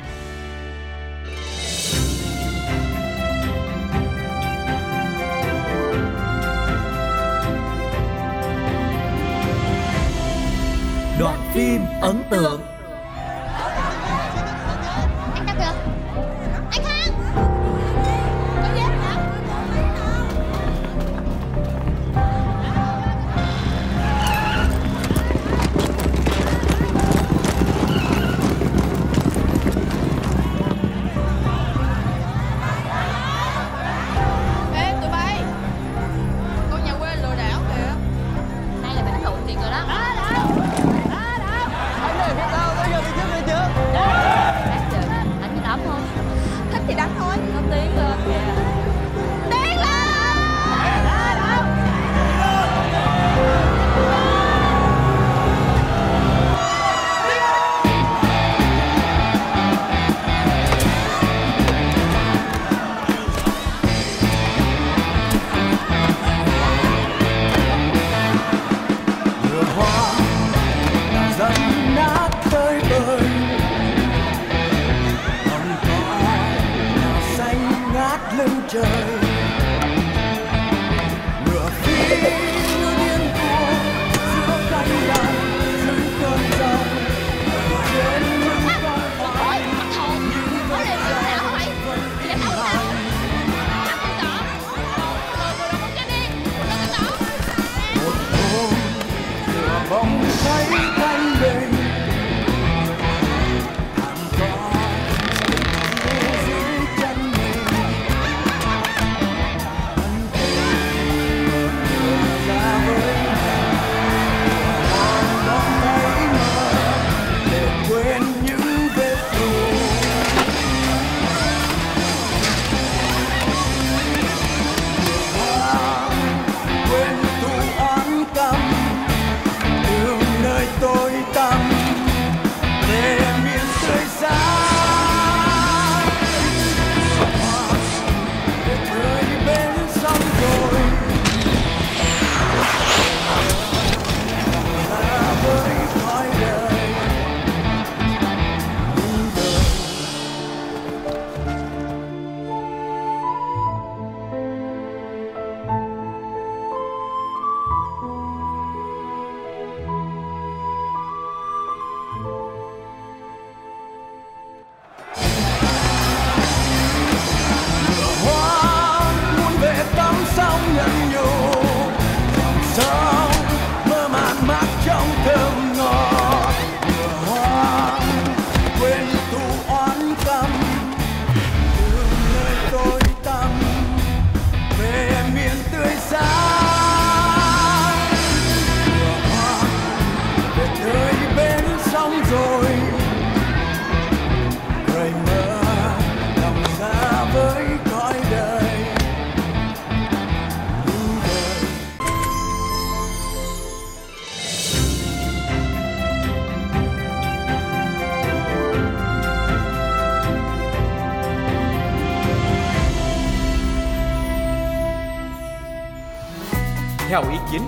Đoạn 11.20 11.40
phim 11.54 11.82
ấn 12.02 12.16
tượng 12.30 12.62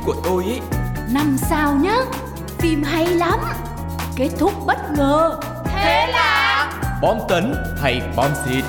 của 0.05 0.15
tôi 0.24 0.46
ý. 0.46 0.60
Năm 1.10 1.38
sao 1.50 1.74
nhá 1.75 1.96
phim 2.60 2.84
hay 2.84 3.08
lắm. 3.08 3.39
Kết 4.15 4.29
thúc 4.39 4.53
bất 4.65 4.77
ngờ. 4.98 5.39
Thế 5.65 6.08
là 6.12 6.72
Bom 7.01 7.17
tấn 7.29 7.55
hay 7.81 8.01
bom 8.15 8.31
xịt 8.46 8.63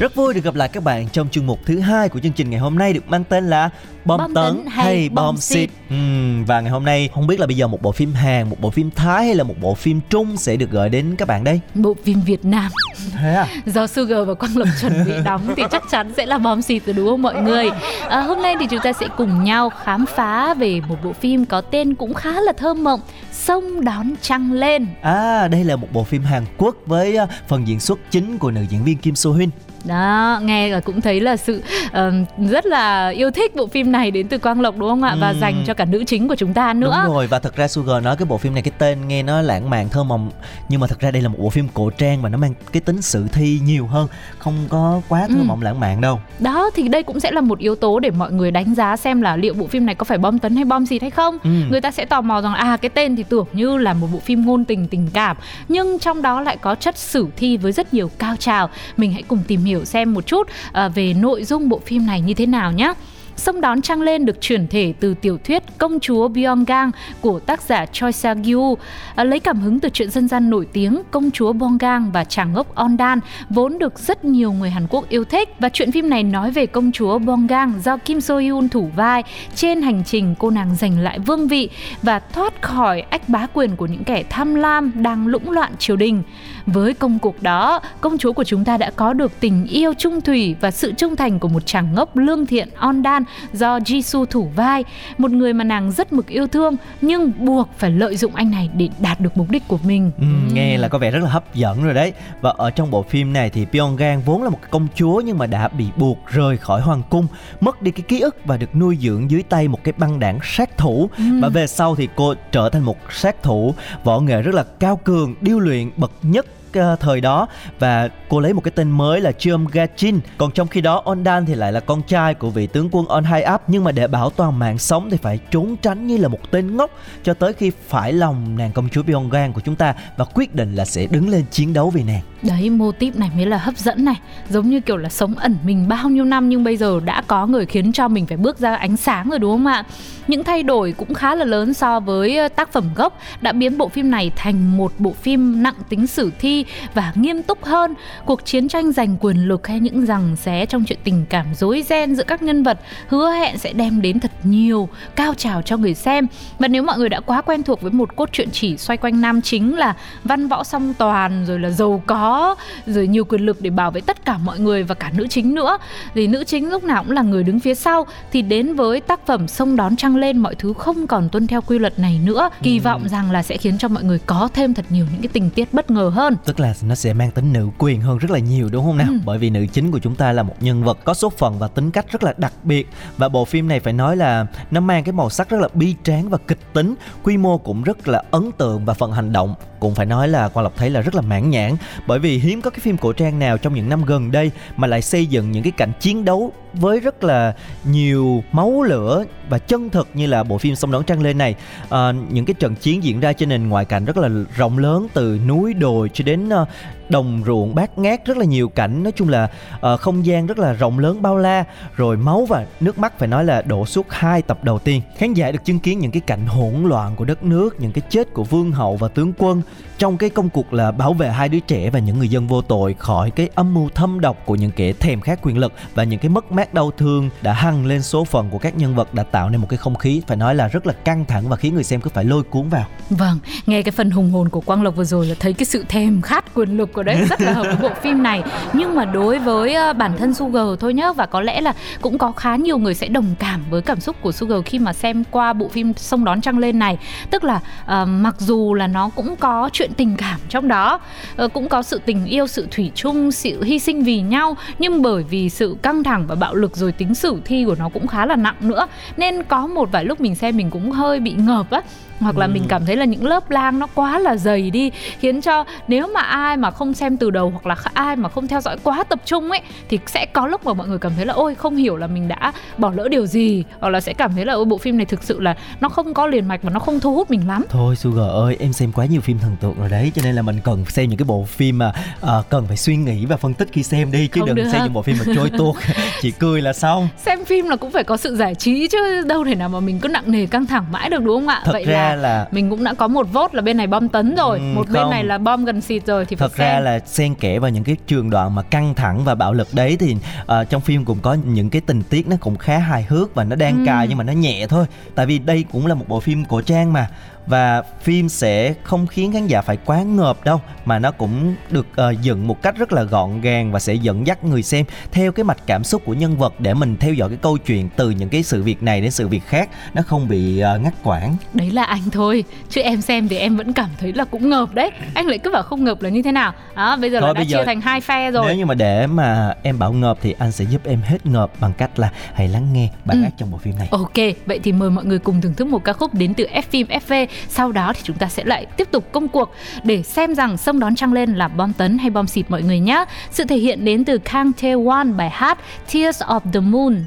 Rất 0.00 0.14
vui 0.14 0.34
được 0.34 0.44
gặp 0.44 0.54
lại 0.54 0.68
các 0.68 0.84
bạn 0.84 1.08
trong 1.08 1.28
chương 1.28 1.46
mục 1.46 1.60
thứ 1.66 1.80
hai 1.80 2.08
của 2.08 2.20
chương 2.20 2.32
trình 2.32 2.50
ngày 2.50 2.60
hôm 2.60 2.78
nay 2.78 2.92
được 2.92 3.08
mang 3.08 3.24
tên 3.24 3.50
là 3.50 3.70
Bom, 4.04 4.18
Bom 4.18 4.34
tấn, 4.34 4.66
hay 4.66 4.84
hay 4.84 5.08
bom 5.08 5.36
xịt. 5.36 5.70
Ừm, 5.90 6.44
và 6.44 6.60
ngày 6.60 6.70
hôm 6.70 6.84
nay 6.84 7.10
không 7.14 7.26
biết 7.26 7.40
là 7.40 7.46
bây 7.46 7.56
giờ 7.56 7.66
một 7.66 7.82
bộ 7.82 7.92
phim 7.92 8.12
Hàn, 8.12 8.50
một 8.50 8.60
bộ 8.60 8.70
phim 8.70 8.90
Thái 8.90 9.24
hay 9.24 9.34
là 9.34 9.44
một 9.44 9.54
bộ 9.60 9.74
phim 9.74 10.00
Trung 10.10 10.36
sẽ 10.36 10.56
được 10.56 10.70
gửi 10.70 10.88
đến 10.88 11.14
các 11.18 11.28
bạn 11.28 11.44
đây. 11.44 11.60
Bộ 11.74 11.96
phim 12.04 12.20
Việt 12.20 12.44
Nam 12.44 12.72
Thế 13.12 13.34
à? 13.34 13.46
do 13.66 13.86
Sugar 13.86 14.28
và 14.28 14.34
Quang 14.34 14.56
Lộc 14.56 14.68
chuẩn 14.80 15.04
bị 15.06 15.12
đóng 15.24 15.54
thì 15.56 15.62
chắc 15.70 15.82
chắn 15.90 16.12
sẽ 16.16 16.26
là 16.26 16.38
bom 16.38 16.62
xịt 16.62 16.86
rồi 16.86 16.94
đúng 16.94 17.08
không 17.08 17.22
mọi 17.22 17.42
người? 17.42 17.68
À, 18.08 18.20
hôm 18.20 18.42
nay 18.42 18.56
thì 18.60 18.66
chúng 18.70 18.80
ta 18.80 18.92
sẽ 18.92 19.06
cùng 19.16 19.44
nhau 19.44 19.70
khám 19.70 20.04
phá 20.06 20.54
về 20.54 20.80
một 20.88 20.96
bộ 21.04 21.12
phim 21.12 21.44
có 21.44 21.60
tên 21.60 21.94
cũng 21.94 22.14
khá 22.14 22.40
là 22.40 22.52
thơ 22.52 22.74
mộng 22.74 23.00
Sông 23.32 23.84
đón 23.84 24.14
trăng 24.22 24.52
lên. 24.52 24.86
À, 25.02 25.48
đây 25.48 25.64
là 25.64 25.76
một 25.76 25.88
bộ 25.92 26.04
phim 26.04 26.22
Hàn 26.22 26.44
Quốc 26.58 26.76
với 26.86 27.16
ờ, 27.16 27.26
phần 27.48 27.68
diễn 27.68 27.80
xuất 27.80 27.98
chính 28.10 28.38
của 28.38 28.50
nữ 28.50 28.60
diễn 28.70 28.84
viên 28.84 28.98
Kim 28.98 29.14
So 29.14 29.30
Hyun. 29.30 29.50
Đó, 29.84 30.40
nghe 30.42 30.68
là 30.68 30.80
cũng 30.80 31.00
thấy 31.00 31.20
là 31.20 31.36
sự 31.36 31.62
uh, 31.86 32.48
rất 32.50 32.66
là 32.66 33.08
yêu 33.08 33.30
thích 33.30 33.56
bộ 33.56 33.66
phim 33.66 33.92
này 33.92 34.10
đến 34.10 34.28
từ 34.28 34.38
Quang 34.38 34.60
Lộc 34.60 34.76
đúng 34.78 34.88
không 34.88 35.02
ạ? 35.02 35.16
Và 35.20 35.28
Ừm. 35.28 35.40
dành 35.40 35.64
cho 35.66 35.74
cả 35.74 35.84
nữ 35.84 36.04
chính 36.06 36.28
của 36.28 36.34
chúng 36.34 36.54
ta 36.54 36.72
nữa. 36.74 37.00
Đúng 37.04 37.14
rồi 37.14 37.26
và 37.26 37.38
thật 37.38 37.56
ra 37.56 37.68
Sugar 37.68 38.04
nói 38.04 38.16
cái 38.16 38.26
bộ 38.26 38.38
phim 38.38 38.54
này 38.54 38.62
cái 38.62 38.72
tên 38.78 39.08
nghe 39.08 39.22
nó 39.22 39.40
lãng 39.42 39.70
mạn 39.70 39.88
thơ 39.88 40.04
mộng 40.04 40.30
nhưng 40.68 40.80
mà 40.80 40.86
thật 40.86 41.00
ra 41.00 41.10
đây 41.10 41.22
là 41.22 41.28
một 41.28 41.38
bộ 41.38 41.50
phim 41.50 41.68
cổ 41.74 41.90
trang 41.90 42.22
và 42.22 42.28
nó 42.28 42.38
mang 42.38 42.54
cái 42.72 42.80
tính 42.80 43.02
sử 43.02 43.26
thi 43.32 43.60
nhiều 43.64 43.86
hơn, 43.86 44.08
không 44.38 44.54
có 44.68 45.00
quá 45.08 45.26
thơ 45.28 45.34
Ừ. 45.38 45.44
mộng 45.44 45.62
lãng 45.62 45.80
mạn 45.80 46.00
đâu. 46.00 46.20
Đó 46.38 46.70
thì 46.74 46.88
đây 46.88 47.02
cũng 47.02 47.20
sẽ 47.20 47.30
là 47.32 47.40
một 47.40 47.58
yếu 47.58 47.74
tố 47.74 47.98
để 48.00 48.10
mọi 48.10 48.32
người 48.32 48.50
đánh 48.50 48.74
giá 48.74 48.96
xem 48.96 49.22
là 49.22 49.36
liệu 49.36 49.54
bộ 49.54 49.66
phim 49.66 49.86
này 49.86 49.94
có 49.94 50.04
phải 50.04 50.18
bom 50.18 50.38
tấn 50.38 50.56
hay 50.56 50.64
bom 50.64 50.86
xịt 50.86 51.02
hay 51.02 51.10
không. 51.10 51.38
Ừ. 51.44 51.50
Người 51.70 51.80
ta 51.80 51.90
sẽ 51.90 52.04
tò 52.04 52.20
mò 52.20 52.40
rằng 52.40 52.54
à 52.54 52.76
cái 52.76 52.88
tên 52.88 53.16
thì 53.16 53.22
tưởng 53.22 53.46
như 53.52 53.76
là 53.76 53.94
một 53.94 54.06
bộ 54.12 54.18
phim 54.18 54.46
ngôn 54.46 54.64
tình 54.64 54.88
tình 54.88 55.08
cảm 55.12 55.36
nhưng 55.68 55.98
trong 55.98 56.22
đó 56.22 56.40
lại 56.40 56.56
có 56.56 56.74
chất 56.74 56.96
sử 56.98 57.26
thi 57.36 57.56
với 57.56 57.72
rất 57.72 57.94
nhiều 57.94 58.10
cao 58.18 58.36
trào. 58.38 58.70
Mình 58.96 59.12
hãy 59.12 59.22
cùng 59.22 59.38
tìm 59.48 59.64
hiểu 59.64 59.69
hiểu 59.70 59.84
xem 59.84 60.14
một 60.14 60.26
chút 60.26 60.48
ờ, 60.72 60.88
về 60.88 61.14
nội 61.14 61.44
dung 61.44 61.68
bộ 61.68 61.80
phim 61.86 62.06
này 62.06 62.20
như 62.20 62.34
thế 62.34 62.46
nào 62.46 62.72
nhé. 62.72 62.92
Sông 63.40 63.60
đón 63.60 63.82
trăng 63.82 64.02
lên 64.02 64.24
được 64.24 64.40
chuyển 64.40 64.66
thể 64.68 64.92
từ 65.00 65.14
tiểu 65.14 65.38
thuyết 65.44 65.62
Công 65.78 66.00
chúa 66.00 66.28
Byonggang 66.28 66.90
của 67.20 67.40
tác 67.40 67.62
giả 67.62 67.86
Choi 67.86 68.12
Sa-gyu, 68.12 68.76
à, 69.14 69.24
lấy 69.24 69.40
cảm 69.40 69.60
hứng 69.60 69.80
từ 69.80 69.88
chuyện 69.88 70.10
dân 70.10 70.28
gian 70.28 70.50
nổi 70.50 70.66
tiếng 70.72 71.02
Công 71.10 71.30
chúa 71.30 71.52
Byonggang 71.52 72.10
và 72.12 72.24
chàng 72.24 72.52
ngốc 72.52 72.74
Ondan, 72.74 73.20
vốn 73.50 73.78
được 73.78 73.98
rất 73.98 74.24
nhiều 74.24 74.52
người 74.52 74.70
Hàn 74.70 74.86
Quốc 74.90 75.08
yêu 75.08 75.24
thích. 75.24 75.48
Và 75.58 75.68
chuyện 75.68 75.92
phim 75.92 76.10
này 76.10 76.22
nói 76.22 76.50
về 76.50 76.66
công 76.66 76.92
chúa 76.92 77.18
Byonggang 77.18 77.72
do 77.84 77.96
Kim 77.96 78.20
So 78.20 78.38
Hyun 78.38 78.68
thủ 78.68 78.90
vai 78.96 79.22
trên 79.54 79.82
hành 79.82 80.02
trình 80.04 80.34
cô 80.38 80.50
nàng 80.50 80.76
giành 80.76 80.98
lại 80.98 81.18
vương 81.18 81.48
vị 81.48 81.68
và 82.02 82.18
thoát 82.18 82.62
khỏi 82.62 83.00
ách 83.00 83.28
bá 83.28 83.46
quyền 83.54 83.76
của 83.76 83.86
những 83.86 84.04
kẻ 84.04 84.22
tham 84.30 84.54
lam 84.54 84.92
đang 85.02 85.26
lũng 85.26 85.50
loạn 85.50 85.72
triều 85.78 85.96
đình. 85.96 86.22
Với 86.66 86.94
công 86.94 87.18
cuộc 87.18 87.42
đó, 87.42 87.80
công 88.00 88.18
chúa 88.18 88.32
của 88.32 88.44
chúng 88.44 88.64
ta 88.64 88.76
đã 88.76 88.90
có 88.96 89.12
được 89.12 89.40
tình 89.40 89.66
yêu 89.66 89.94
trung 89.98 90.20
thủy 90.20 90.56
và 90.60 90.70
sự 90.70 90.92
trung 90.92 91.16
thành 91.16 91.38
của 91.38 91.48
một 91.48 91.66
chàng 91.66 91.94
ngốc 91.94 92.16
lương 92.16 92.46
thiện 92.46 92.68
Ondan 92.76 93.24
do 93.52 93.78
Jisoo 93.78 94.24
thủ 94.24 94.50
vai, 94.54 94.84
một 95.18 95.30
người 95.30 95.52
mà 95.52 95.64
nàng 95.64 95.92
rất 95.92 96.12
mực 96.12 96.26
yêu 96.26 96.46
thương 96.46 96.76
nhưng 97.00 97.32
buộc 97.38 97.68
phải 97.78 97.90
lợi 97.90 98.16
dụng 98.16 98.34
anh 98.34 98.50
này 98.50 98.70
để 98.74 98.88
đạt 98.98 99.20
được 99.20 99.36
mục 99.36 99.50
đích 99.50 99.68
của 99.68 99.78
mình. 99.84 100.10
Ừ, 100.18 100.26
nghe 100.52 100.78
là 100.78 100.88
có 100.88 100.98
vẻ 100.98 101.10
rất 101.10 101.22
là 101.22 101.30
hấp 101.30 101.54
dẫn 101.54 101.84
rồi 101.84 101.94
đấy. 101.94 102.12
Và 102.40 102.50
ở 102.50 102.70
trong 102.70 102.90
bộ 102.90 103.02
phim 103.02 103.32
này 103.32 103.50
thì 103.50 103.66
Pyongyang 103.72 104.22
vốn 104.22 104.42
là 104.42 104.50
một 104.50 104.58
công 104.70 104.86
chúa 104.94 105.22
Nhưng 105.24 105.38
mà 105.38 105.46
đã 105.46 105.68
bị 105.68 105.86
buộc 105.96 106.18
rời 106.26 106.56
khỏi 106.56 106.80
hoàng 106.80 107.02
cung 107.10 107.26
Mất 107.60 107.82
đi 107.82 107.90
cái 107.90 108.02
ký 108.08 108.20
ức 108.20 108.36
và 108.44 108.56
được 108.56 108.76
nuôi 108.76 108.98
dưỡng 109.00 109.30
dưới 109.30 109.42
tay 109.42 109.68
một 109.68 109.84
cái 109.84 109.94
băng 109.98 110.20
đảng 110.20 110.38
sát 110.42 110.78
thủ. 110.78 111.10
Và 111.42 111.48
về 111.48 111.66
sau 111.66 111.96
thì 111.96 112.08
cô 112.16 112.34
trở 112.52 112.68
thành 112.68 112.82
một 112.82 112.96
sát 113.10 113.42
thủ 113.42 113.74
Võ 114.04 114.20
nghệ 114.20 114.42
rất 114.42 114.54
là 114.54 114.64
cao 114.80 114.96
cường, 114.96 115.34
điêu 115.40 115.58
luyện, 115.58 115.90
bậc 115.96 116.12
nhất 116.22 116.46
Ờ, 116.74 116.96
thời 117.00 117.20
đó. 117.20 117.48
Và 117.78 118.08
cô 118.28 118.40
lấy 118.40 118.52
một 118.52 118.60
cái 118.64 118.72
tên 118.74 118.90
mới 118.90 119.20
là 119.20 119.32
Cheom 119.32 119.66
Gachin. 119.66 120.20
Còn 120.38 120.50
trong 120.52 120.68
khi 120.68 120.80
đó 120.80 121.02
Ondan 121.04 121.46
thì 121.46 121.54
lại 121.54 121.72
là 121.72 121.80
con 121.80 122.02
trai 122.02 122.34
của 122.34 122.50
vị 122.50 122.66
tướng 122.66 122.88
quân 122.92 123.06
On 123.06 123.24
Hai 123.24 123.44
Up. 123.54 123.60
nhưng 123.66 123.84
mà 123.84 123.92
để 123.92 124.06
bảo 124.06 124.30
toàn 124.30 124.58
mạng 124.58 124.78
sống 124.78 125.10
thì 125.10 125.16
phải 125.16 125.38
trốn 125.50 125.76
tránh 125.82 126.06
như 126.06 126.16
là 126.16 126.28
một 126.28 126.50
tên 126.50 126.76
ngốc 126.76 126.90
cho 127.22 127.34
tới 127.34 127.52
khi 127.52 127.72
phải 127.88 128.12
lòng 128.12 128.56
nàng 128.58 128.72
công 128.72 128.88
chúa 128.88 129.02
Pyongyang 129.02 129.52
của 129.52 129.60
chúng 129.60 129.76
ta 129.76 129.94
và 130.16 130.24
quyết 130.24 130.54
định 130.54 130.74
là 130.74 130.84
sẽ 130.84 131.06
đứng 131.10 131.28
lên 131.28 131.44
chiến 131.50 131.72
đấu 131.72 131.90
vì 131.90 132.02
nàng. 132.02 132.22
Đấy, 132.42 132.70
mô 132.70 132.92
típ 132.92 133.16
này 133.16 133.30
mới 133.36 133.46
là 133.46 133.58
hấp 133.58 133.76
dẫn 133.76 134.04
này. 134.04 134.20
Giống 134.48 134.70
như 134.70 134.80
kiểu 134.80 134.96
là 134.96 135.08
sống 135.08 135.34
ẩn 135.34 135.56
mình 135.64 135.88
bao 135.88 136.08
nhiêu 136.08 136.24
năm 136.24 136.48
Nhưng 136.48 136.64
bây 136.64 136.76
giờ 136.76 137.00
đã 137.04 137.22
có 137.26 137.46
người 137.46 137.66
khiến 137.66 137.92
cho 137.92 138.08
mình 138.08 138.26
phải 138.26 138.36
bước 138.36 138.58
ra 138.58 138.74
ánh 138.76 138.96
sáng 138.96 139.30
rồi 139.30 139.38
đúng 139.38 139.52
không 139.52 139.66
ạ? 139.66 139.84
Những 140.26 140.44
thay 140.44 140.62
đổi 140.62 140.92
cũng 140.92 141.14
khá 141.14 141.34
là 141.34 141.44
lớn 141.44 141.74
so 141.74 142.00
với 142.00 142.36
ờ, 142.36 142.48
tác 142.48 142.72
phẩm 142.72 142.84
gốc. 142.94 143.18
Đã 143.40 143.52
biến 143.52 143.78
bộ 143.78 143.88
phim 143.88 144.10
này 144.10 144.32
thành 144.36 144.76
một 144.76 144.92
bộ 144.98 145.12
phim 145.12 145.62
nặng 145.62 145.74
tính 145.88 146.06
sử 146.06 146.30
thi. 146.38 146.59
Và 146.94 147.12
nghiêm 147.14 147.42
túc 147.42 147.64
hơn. 147.64 147.94
Cuộc 148.24 148.44
chiến 148.44 148.68
tranh 148.68 148.92
giành 148.92 149.16
quyền 149.20 149.48
lực 149.48 149.66
hay 149.66 149.80
những 149.80 150.06
rằng 150.06 150.36
xé 150.36 150.66
trong 150.66 150.84
chuyện 150.84 150.98
tình 151.04 151.24
cảm 151.30 151.46
rối 151.54 151.84
ren 151.88 152.16
giữa 152.16 152.24
các 152.24 152.42
nhân 152.42 152.62
vật 152.62 152.78
Hứa 153.08 153.30
hẹn 153.30 153.58
sẽ 153.58 153.72
đem 153.72 154.02
đến 154.02 154.20
thật 154.20 154.30
nhiều 154.44 154.88
cao 155.16 155.34
trào 155.34 155.62
cho 155.62 155.76
người 155.76 155.94
xem. 155.94 156.26
Và 156.58 156.68
nếu 156.68 156.82
mọi 156.82 156.98
người 156.98 157.08
đã 157.08 157.20
quá 157.20 157.42
quen 157.42 157.62
thuộc 157.62 157.82
với 157.82 157.92
một 157.92 158.16
cốt 158.16 158.28
truyện 158.32 158.48
chỉ 158.52 158.76
xoay 158.76 158.96
quanh 158.96 159.20
nam 159.20 159.42
chính 159.42 159.78
là 159.78 159.94
văn 160.24 160.48
võ 160.48 160.64
song 160.64 160.94
toàn 160.98 161.44
rồi 161.46 161.58
là 161.58 161.70
giàu 161.70 162.02
có 162.06 162.54
rồi 162.86 163.06
nhiều 163.06 163.24
quyền 163.24 163.40
lực 163.40 163.60
để 163.60 163.70
bảo 163.70 163.90
vệ 163.90 164.00
tất 164.00 164.24
cả 164.24 164.38
mọi 164.38 164.58
người 164.58 164.82
và 164.82 164.94
cả 164.94 165.10
nữ 165.16 165.26
chính 165.30 165.54
nữa 165.54 165.78
thì 166.14 166.26
nữ 166.26 166.44
chính 166.44 166.70
lúc 166.70 166.84
nào 166.84 167.04
cũng 167.04 167.12
là 167.12 167.22
người 167.22 167.42
đứng 167.42 167.60
phía 167.60 167.74
sau. 167.74 168.06
Thì 168.32 168.42
đến 168.42 168.74
với 168.74 169.00
tác 169.00 169.26
phẩm 169.26 169.48
sông 169.48 169.76
đón 169.76 169.96
trăng 169.96 170.16
lên 170.16 170.38
mọi 170.38 170.54
thứ 170.54 170.72
không 170.72 171.06
còn 171.06 171.28
tuân 171.28 171.46
theo 171.46 171.60
quy 171.60 171.78
luật 171.78 171.98
này 171.98 172.20
nữa. 172.24 172.50
Kỳ 172.62 172.78
vọng 172.78 173.08
rằng 173.08 173.30
là 173.30 173.42
sẽ 173.42 173.56
khiến 173.56 173.78
cho 173.78 173.88
mọi 173.88 174.04
người 174.04 174.18
có 174.26 174.48
thêm 174.54 174.74
thật 174.74 174.84
nhiều 174.88 175.06
những 175.12 175.22
cái 175.22 175.28
tình 175.32 175.50
tiết 175.50 175.72
bất 175.72 175.90
ngờ 175.90 176.10
hơn 176.14 176.36
tức 176.50 176.60
là 176.60 176.74
nó 176.82 176.94
sẽ 176.94 177.12
mang 177.12 177.30
tính 177.30 177.52
nữ 177.52 177.68
quyền 177.78 178.00
hơn 178.00 178.18
rất 178.18 178.30
là 178.30 178.38
nhiều 178.38 178.68
đúng 178.72 178.84
không 178.84 178.96
nào? 178.96 179.08
Ừ. 179.10 179.18
bởi 179.24 179.38
vì 179.38 179.50
nữ 179.50 179.66
chính 179.72 179.90
của 179.90 179.98
chúng 179.98 180.14
ta 180.14 180.32
là 180.32 180.42
một 180.42 180.54
nhân 180.60 180.84
vật 180.84 180.98
có 181.04 181.14
số 181.14 181.30
phận 181.30 181.58
và 181.58 181.68
tính 181.68 181.90
cách 181.90 182.06
rất 182.12 182.22
là 182.22 182.34
đặc 182.36 182.52
biệt. 182.62 182.88
Và 183.16 183.28
bộ 183.28 183.44
phim 183.44 183.68
này 183.68 183.80
phải 183.80 183.92
nói 183.92 184.16
là 184.16 184.46
nó 184.70 184.80
mang 184.80 185.04
cái 185.04 185.12
màu 185.12 185.30
sắc 185.30 185.50
rất 185.50 185.60
là 185.60 185.68
bi 185.74 185.94
tráng 186.02 186.28
và 186.28 186.38
kịch 186.38 186.58
tính 186.72 186.94
quy 187.22 187.36
mô 187.36 187.58
cũng 187.58 187.82
rất 187.82 188.08
là 188.08 188.22
ấn 188.30 188.52
tượng 188.52 188.84
và 188.84 188.94
phần 188.94 189.12
hành 189.12 189.32
động 189.32 189.54
cũng 189.80 189.94
phải 189.94 190.06
nói 190.06 190.28
là 190.28 190.48
quan 190.48 190.64
lộc 190.64 190.76
thấy 190.76 190.90
là 190.90 191.00
rất 191.00 191.14
là 191.14 191.20
mãn 191.20 191.50
nhãn. 191.50 191.76
Bởi 192.06 192.18
vì 192.18 192.38
hiếm 192.38 192.62
có 192.62 192.70
cái 192.70 192.80
phim 192.80 192.96
cổ 192.96 193.12
trang 193.12 193.38
nào 193.38 193.58
trong 193.58 193.74
những 193.74 193.88
năm 193.88 194.04
gần 194.04 194.30
đây 194.30 194.50
mà 194.76 194.86
lại 194.86 195.02
xây 195.02 195.26
dựng 195.26 195.52
những 195.52 195.62
cái 195.62 195.72
cảnh 195.72 195.92
chiến 196.00 196.24
đấu 196.24 196.52
với 196.72 197.00
rất 197.00 197.24
là 197.24 197.54
nhiều 197.84 198.44
máu 198.52 198.82
lửa 198.82 199.24
và 199.48 199.58
chân 199.58 199.90
thực 199.90 200.08
như 200.14 200.26
là 200.26 200.42
bộ 200.42 200.58
phim 200.58 200.74
sông 200.74 200.90
đón 200.90 201.04
trăng 201.04 201.22
lên 201.22 201.38
này. 201.38 201.54
À, 201.90 202.12
những 202.30 202.44
cái 202.44 202.54
trận 202.54 202.74
chiến 202.74 203.04
diễn 203.04 203.20
ra 203.20 203.32
trên 203.32 203.48
nền 203.48 203.68
ngoại 203.68 203.84
cảnh 203.84 204.04
rất 204.04 204.16
là 204.16 204.28
rộng 204.56 204.78
lớn 204.78 205.06
từ 205.14 205.40
núi 205.46 205.74
đồi 205.74 206.10
cho 206.14 206.24
đến 206.24 206.48
uh, 206.48 206.68
đồng 207.10 207.42
ruộng 207.46 207.74
bát 207.74 207.98
ngát 207.98 208.24
rất 208.26 208.36
là 208.36 208.44
nhiều 208.44 208.68
cảnh. 208.68 209.02
Nói 209.02 209.12
chung 209.12 209.28
là 209.28 209.50
uh, 209.92 210.00
không 210.00 210.26
gian 210.26 210.46
rất 210.46 210.58
là 210.58 210.72
rộng 210.72 210.98
lớn 210.98 211.22
bao 211.22 211.36
la. 211.36 211.64
Rồi 211.96 212.16
máu 212.16 212.46
và 212.48 212.66
nước 212.80 212.98
mắt 212.98 213.18
phải 213.18 213.28
nói 213.28 213.44
là 213.44 213.62
đổ 213.62 213.86
suốt 213.86 214.06
hai 214.10 214.42
tập 214.42 214.64
đầu 214.64 214.78
tiên. 214.78 215.02
Khán 215.16 215.34
giả 215.34 215.52
được 215.52 215.64
chứng 215.64 215.78
kiến 215.78 215.98
những 215.98 216.10
cái 216.10 216.20
cảnh 216.20 216.46
hỗn 216.46 216.74
loạn 216.84 217.16
của 217.16 217.24
đất 217.24 217.42
nước 217.42 217.80
những 217.80 217.92
cái 217.92 218.02
chết 218.10 218.34
của 218.34 218.44
vương 218.44 218.72
hậu 218.72 218.96
và 218.96 219.08
tướng 219.08 219.32
quân 219.38 219.62
trong 219.98 220.16
cái 220.16 220.30
công 220.30 220.50
cuộc 220.50 220.72
là 220.72 220.90
bảo 220.90 221.14
vệ 221.14 221.28
hai 221.28 221.48
đứa 221.48 221.60
trẻ 221.60 221.90
và 221.90 221.98
những 221.98 222.18
người 222.18 222.28
dân 222.28 222.46
vô 222.46 222.62
tội 222.62 222.94
khỏi 222.98 223.30
cái 223.30 223.48
âm 223.54 223.74
mưu 223.74 223.88
thâm 223.88 224.20
độc 224.20 224.46
của 224.46 224.54
những 224.54 224.70
kẻ 224.70 224.92
thèm 224.92 225.20
khát 225.20 225.38
quyền 225.42 225.58
lực 225.58 225.72
và 225.94 226.04
những 226.04 226.20
cái 226.20 226.28
mất 226.28 226.52
mát 226.52 226.74
đau 226.74 226.90
thương 226.90 227.30
đã 227.42 227.52
hằng 227.52 227.86
lên 227.86 228.02
số 228.02 228.24
phận 228.24 228.50
của 228.50 228.58
các 228.58 228.78
nhân 228.78 228.94
vật 228.94 229.14
đã 229.14 229.22
tạo 229.22 229.50
nên 229.50 229.60
một 229.60 229.66
cái 229.68 229.76
không 229.76 229.94
khí 229.94 230.22
phải 230.26 230.36
nói 230.36 230.54
là 230.54 230.68
rất 230.68 230.86
là 230.86 230.92
căng 230.92 231.24
thẳng 231.24 231.48
và 231.48 231.56
khiến 231.56 231.74
người 231.74 231.84
xem 231.84 232.00
cứ 232.00 232.10
phải 232.14 232.24
lôi 232.24 232.42
cuốn 232.42 232.68
vào. 232.68 232.86
Vâng, 233.10 233.38
nghe 233.66 233.82
cái 233.82 233.92
phần 233.92 234.10
hùng 234.10 234.30
hồn 234.30 234.48
của 234.48 234.60
Quang 234.60 234.82
Lộc 234.82 234.96
vừa 234.96 235.04
rồi 235.04 235.26
là 235.26 235.34
thấy 235.40 235.52
cái 235.52 235.64
sự 235.64 235.84
thèm 235.88 236.22
khát 236.22 236.54
quyền 236.54 236.76
lực 236.76 236.92
của 237.00 237.04
đấy 237.04 237.24
rất 237.28 237.40
là 237.40 237.52
hợp 237.52 237.62
với 237.62 237.76
bộ 237.82 237.94
phim 238.02 238.22
này. 238.22 238.42
Nhưng 238.72 238.94
mà 238.94 239.04
đối 239.04 239.38
với 239.38 239.74
ờ, 239.74 239.92
bản 239.92 240.16
thân 240.18 240.34
Sugar 240.34 240.66
thôi 240.80 240.94
nhá 240.94 241.12
và 241.12 241.26
có 241.26 241.40
lẽ 241.40 241.60
là 241.60 241.72
cũng 242.00 242.18
có 242.18 242.32
khá 242.32 242.56
nhiều 242.56 242.78
người 242.78 242.94
sẽ 242.94 243.08
đồng 243.08 243.34
cảm 243.38 243.64
với 243.70 243.82
cảm 243.82 244.00
xúc 244.00 244.16
của 244.20 244.32
Sugar 244.32 244.60
khi 244.64 244.78
mà 244.78 244.92
xem 244.92 245.24
qua 245.30 245.52
bộ 245.52 245.68
phim 245.68 245.92
Sông 245.96 246.24
đón 246.24 246.40
trăng 246.40 246.58
lên 246.58 246.78
này. 246.78 246.98
Tức 247.30 247.44
là 247.44 247.56
uh, 247.56 248.08
mặc 248.08 248.34
dù 248.38 248.74
là 248.74 248.86
nó 248.86 249.10
cũng 249.16 249.36
có 249.36 249.70
chuyện 249.72 249.90
tình 249.96 250.16
cảm 250.16 250.40
trong 250.48 250.68
đó, 250.68 251.00
uh, 251.44 251.52
cũng 251.52 251.68
có 251.68 251.82
sự 251.82 252.00
tình 252.04 252.26
yêu, 252.26 252.46
sự 252.46 252.68
thủy 252.70 252.90
chung, 252.94 253.32
sự 253.32 253.62
hy 253.62 253.78
sinh 253.78 254.02
vì 254.02 254.20
nhau 254.20 254.56
nhưng 254.78 255.02
bởi 255.02 255.22
vì 255.22 255.50
sự 255.50 255.76
căng 255.82 256.04
thẳng 256.04 256.26
và 256.26 256.34
bạo 256.34 256.54
lực 256.54 256.76
rồi 256.76 256.92
tính 256.92 257.14
sử 257.14 257.40
thi 257.44 257.64
của 257.64 257.74
nó 257.78 257.88
cũng 257.88 258.06
khá 258.06 258.26
là 258.26 258.36
nặng 258.36 258.56
nữa 258.60 258.86
nên 259.16 259.42
có 259.42 259.66
một 259.66 259.88
vài 259.92 260.04
lúc 260.04 260.20
mình 260.20 260.34
xem 260.34 260.56
mình 260.56 260.70
cũng 260.70 260.90
hơi 260.90 261.20
bị 261.20 261.32
ngợp 261.32 261.70
á 261.70 261.80
hoặc 262.20 262.38
là 262.38 262.46
ừ. 262.46 262.50
mình 262.50 262.64
cảm 262.68 262.86
thấy 262.86 262.96
là 262.96 263.04
những 263.04 263.26
lớp 263.26 263.50
lang 263.50 263.78
nó 263.78 263.86
quá 263.94 264.18
là 264.18 264.36
dày 264.36 264.70
đi 264.70 264.90
khiến 265.18 265.40
cho 265.40 265.64
nếu 265.88 266.06
mà 266.14 266.20
ai 266.20 266.56
mà 266.56 266.70
không 266.70 266.94
xem 266.94 267.16
từ 267.16 267.30
đầu 267.30 267.50
hoặc 267.50 267.66
là 267.66 267.76
ai 267.94 268.16
mà 268.16 268.28
không 268.28 268.48
theo 268.48 268.60
dõi 268.60 268.76
quá 268.82 269.04
tập 269.04 269.20
trung 269.26 269.50
ấy 269.50 269.60
thì 269.88 269.98
sẽ 270.06 270.26
có 270.32 270.46
lúc 270.46 270.66
mà 270.66 270.72
mọi 270.72 270.88
người 270.88 270.98
cảm 270.98 271.12
thấy 271.16 271.26
là 271.26 271.34
ôi 271.34 271.54
không 271.54 271.76
hiểu 271.76 271.96
là 271.96 272.06
mình 272.06 272.28
đã 272.28 272.52
bỏ 272.78 272.92
lỡ 272.94 273.08
điều 273.08 273.26
gì. 273.26 273.64
Hoặc 273.80 273.88
là 273.88 274.00
sẽ 274.00 274.12
cảm 274.12 274.34
thấy 274.34 274.44
là 274.44 274.52
ôi 274.52 274.64
bộ 274.64 274.78
phim 274.78 274.96
này 274.96 275.06
thực 275.06 275.22
sự 275.22 275.40
là 275.40 275.56
nó 275.80 275.88
không 275.88 276.14
có 276.14 276.26
liền 276.26 276.48
mạch 276.48 276.62
và 276.62 276.70
nó 276.70 276.80
không 276.80 277.00
thu 277.00 277.14
hút 277.14 277.30
mình 277.30 277.48
lắm. 277.48 277.64
Thôi 277.68 277.96
Sugar 277.96 278.30
ơi 278.30 278.56
em 278.60 278.72
xem 278.72 278.92
quá 278.92 279.06
nhiều 279.06 279.20
phim 279.20 279.38
thần 279.38 279.56
tượng 279.60 279.74
rồi 279.80 279.88
đấy 279.88 280.12
cho 280.14 280.22
nên 280.24 280.34
là 280.34 280.42
mình 280.42 280.60
cần 280.64 280.84
xem 280.84 281.08
những 281.08 281.18
cái 281.18 281.24
bộ 281.24 281.44
phim 281.44 281.78
mà 281.78 281.92
uh, 282.22 282.48
cần 282.48 282.66
phải 282.66 282.76
suy 282.76 282.96
nghĩ 282.96 283.26
và 283.26 283.36
phân 283.36 283.54
tích 283.54 283.68
khi 283.72 283.82
xem 283.82 284.12
đi 284.12 284.26
chứ 284.26 284.40
không 284.40 284.46
đừng 284.46 284.56
được. 284.56 284.70
xem 284.72 284.80
những 284.84 284.92
bộ 284.92 285.02
phim 285.02 285.16
mà 285.18 285.32
trôi 285.34 285.50
tuột. 285.58 285.76
Chỉ 286.20 286.30
cười 286.30 286.62
là 286.62 286.72
xong. 286.72 287.08
Xem 287.16 287.44
phim 287.44 287.68
là 287.68 287.76
cũng 287.76 287.90
phải 287.90 288.04
có 288.04 288.16
sự 288.16 288.36
giải 288.36 288.54
trí 288.54 288.88
chứ 288.88 289.22
đâu 289.26 289.44
thể 289.44 289.54
nào 289.54 289.68
mà 289.68 289.80
mình 289.80 290.00
cứ 290.00 290.08
nặng 290.08 290.24
nề 290.26 290.46
căng 290.46 290.66
thẳng 290.66 290.84
mãi 290.92 291.10
được 291.10 291.22
đúng 291.22 291.36
không 291.36 291.48
ạ? 291.48 291.62
Thật 291.64 291.72
vậy 291.72 291.84
ra 291.84 292.08
là, 292.08 292.09
là 292.14 292.48
mình 292.50 292.70
cũng 292.70 292.84
đã 292.84 292.94
có 292.94 293.08
một 293.08 293.32
vote 293.32 293.54
là 293.54 293.62
bên 293.62 293.76
này 293.76 293.86
bom 293.86 294.08
tấn 294.08 294.34
rồi 294.34 294.58
ừ, 294.58 294.64
một 294.74 294.86
không. 294.86 294.94
bên 294.94 295.10
này 295.10 295.24
là 295.24 295.38
bom 295.38 295.64
gần 295.64 295.80
xịt 295.80 296.06
rồi 296.06 296.24
thì 296.24 296.36
thật 296.36 296.56
ra 296.56 296.74
xem. 296.74 296.82
là 296.82 296.98
xen 297.06 297.34
kẽ 297.34 297.58
vào 297.58 297.70
những 297.70 297.84
cái 297.84 297.96
trường 298.06 298.30
đoạn 298.30 298.54
mà 298.54 298.62
căng 298.62 298.94
thẳng 298.94 299.24
và 299.24 299.34
bạo 299.34 299.52
lực 299.52 299.68
đấy 299.72 299.96
thì 300.00 300.16
uh, 300.42 300.70
trong 300.70 300.80
phim 300.80 301.04
cũng 301.04 301.18
có 301.22 301.34
những 301.34 301.70
cái 301.70 301.80
tình 301.86 302.02
tiết 302.02 302.28
nó 302.28 302.36
cũng 302.40 302.56
khá 302.56 302.78
hài 302.78 303.02
hước 303.02 303.34
và 303.34 303.44
nó 303.44 303.56
đang 303.56 303.78
ừ. 303.78 303.82
cài 303.86 304.08
nhưng 304.08 304.18
mà 304.18 304.24
nó 304.24 304.32
nhẹ 304.32 304.66
thôi 304.66 304.86
tại 305.14 305.26
vì 305.26 305.38
đây 305.38 305.64
cũng 305.72 305.86
là 305.86 305.94
một 305.94 306.08
bộ 306.08 306.20
phim 306.20 306.44
cổ 306.44 306.60
trang 306.60 306.92
mà 306.92 307.08
và 307.46 307.82
phim 308.02 308.28
sẽ 308.28 308.74
không 308.82 309.06
khiến 309.06 309.32
khán 309.32 309.46
giả 309.46 309.62
phải 309.62 309.76
quá 309.84 310.02
ngợp 310.02 310.44
đâu 310.44 310.60
mà 310.84 310.98
nó 310.98 311.10
cũng 311.10 311.54
được 311.70 311.86
uh, 312.10 312.20
dựng 312.22 312.46
một 312.46 312.62
cách 312.62 312.78
rất 312.78 312.92
là 312.92 313.02
gọn 313.02 313.40
gàng 313.40 313.72
và 313.72 313.80
sẽ 313.80 313.94
dẫn 313.94 314.26
dắt 314.26 314.44
người 314.44 314.62
xem 314.62 314.84
theo 315.12 315.32
cái 315.32 315.44
mạch 315.44 315.58
cảm 315.66 315.84
xúc 315.84 316.02
của 316.04 316.14
nhân 316.14 316.36
vật 316.36 316.60
để 316.60 316.74
mình 316.74 316.96
theo 316.96 317.14
dõi 317.14 317.28
cái 317.28 317.38
câu 317.42 317.58
chuyện 317.58 317.88
từ 317.96 318.10
những 318.10 318.28
cái 318.28 318.42
sự 318.42 318.62
việc 318.62 318.82
này 318.82 319.00
đến 319.00 319.10
sự 319.10 319.28
việc 319.28 319.46
khác 319.46 319.68
nó 319.94 320.02
không 320.02 320.28
bị 320.28 320.62
uh, 320.74 320.80
ngắt 320.80 320.94
quãng. 321.02 321.36
Đấy 321.54 321.70
là 321.70 321.84
anh 321.84 322.10
thôi 322.12 322.44
chứ 322.68 322.80
em 322.80 323.00
xem 323.00 323.28
thì 323.28 323.36
em 323.36 323.56
vẫn 323.56 323.72
cảm 323.72 323.88
thấy 324.00 324.12
là 324.12 324.24
cũng 324.24 324.50
ngợp 324.50 324.74
đấy. 324.74 324.90
Anh 325.14 325.26
lại 325.26 325.38
cứ 325.38 325.50
bảo 325.50 325.62
không 325.62 325.84
ngợp 325.84 326.02
là 326.02 326.08
như 326.08 326.22
thế 326.22 326.32
nào? 326.32 326.52
Đó 326.76 326.96
bây 326.96 327.10
giờ 327.10 327.20
thôi, 327.20 327.28
là 327.28 327.40
đã 327.40 327.44
chia 327.48 327.64
thành 327.66 327.80
hai 327.80 328.00
phe 328.00 328.30
rồi. 328.30 328.44
nếu 328.46 328.56
như 328.56 328.66
mà 328.66 328.74
để 328.74 329.06
mà 329.06 329.54
em 329.62 329.78
bảo 329.78 329.92
ngợp 329.92 330.18
thì 330.22 330.34
anh 330.38 330.52
sẽ 330.52 330.64
giúp 330.64 330.80
em 330.84 331.00
hết 331.02 331.26
ngợp 331.26 331.50
bằng 331.60 331.72
cách 331.72 331.98
là 331.98 332.10
hãy 332.34 332.48
lắng 332.48 332.72
nghe 332.72 332.88
bài 333.04 333.16
ừ. 333.16 333.22
hát 333.22 333.30
trong 333.38 333.50
bộ 333.50 333.58
phim 333.58 333.74
này. 333.78 333.88
Ok 333.90 334.36
vậy 334.46 334.60
thì 334.62 334.72
mời 334.72 334.90
mọi 334.90 335.04
người 335.04 335.18
cùng 335.18 335.40
thưởng 335.40 335.54
thức 335.54 335.64
một 335.64 335.84
ca 335.84 335.92
khúc 335.92 336.14
đến 336.14 336.34
từ 336.34 336.46
F 336.52 336.62
phim 336.70 336.86
FV 336.86 337.26
sau 337.48 337.72
đó 337.72 337.92
thì 337.92 338.00
chúng 338.04 338.16
ta 338.16 338.28
sẽ 338.28 338.44
lại 338.44 338.66
tiếp 338.76 338.88
tục 338.90 339.12
công 339.12 339.28
cuộc 339.28 339.52
để 339.84 340.02
xem 340.02 340.34
rằng 340.34 340.56
sông 340.56 340.80
đón 340.80 340.94
trăng 340.94 341.12
lên 341.12 341.34
là 341.34 341.48
bom 341.48 341.72
tấn 341.72 341.98
hay 341.98 342.10
bom 342.10 342.26
xịt 342.26 342.46
mọi 342.48 342.62
người 342.62 342.80
nhé. 342.80 343.04
Sự 343.30 343.44
thể 343.44 343.56
hiện 343.56 343.84
đến 343.84 344.04
từ 344.04 344.18
Kang 344.18 344.52
Tae 344.52 344.74
Won, 344.74 345.16
bài 345.16 345.30
hát 345.30 345.58
Tears 345.92 346.22
of 346.22 346.40
the 346.52 346.60
Moon. 346.60 347.04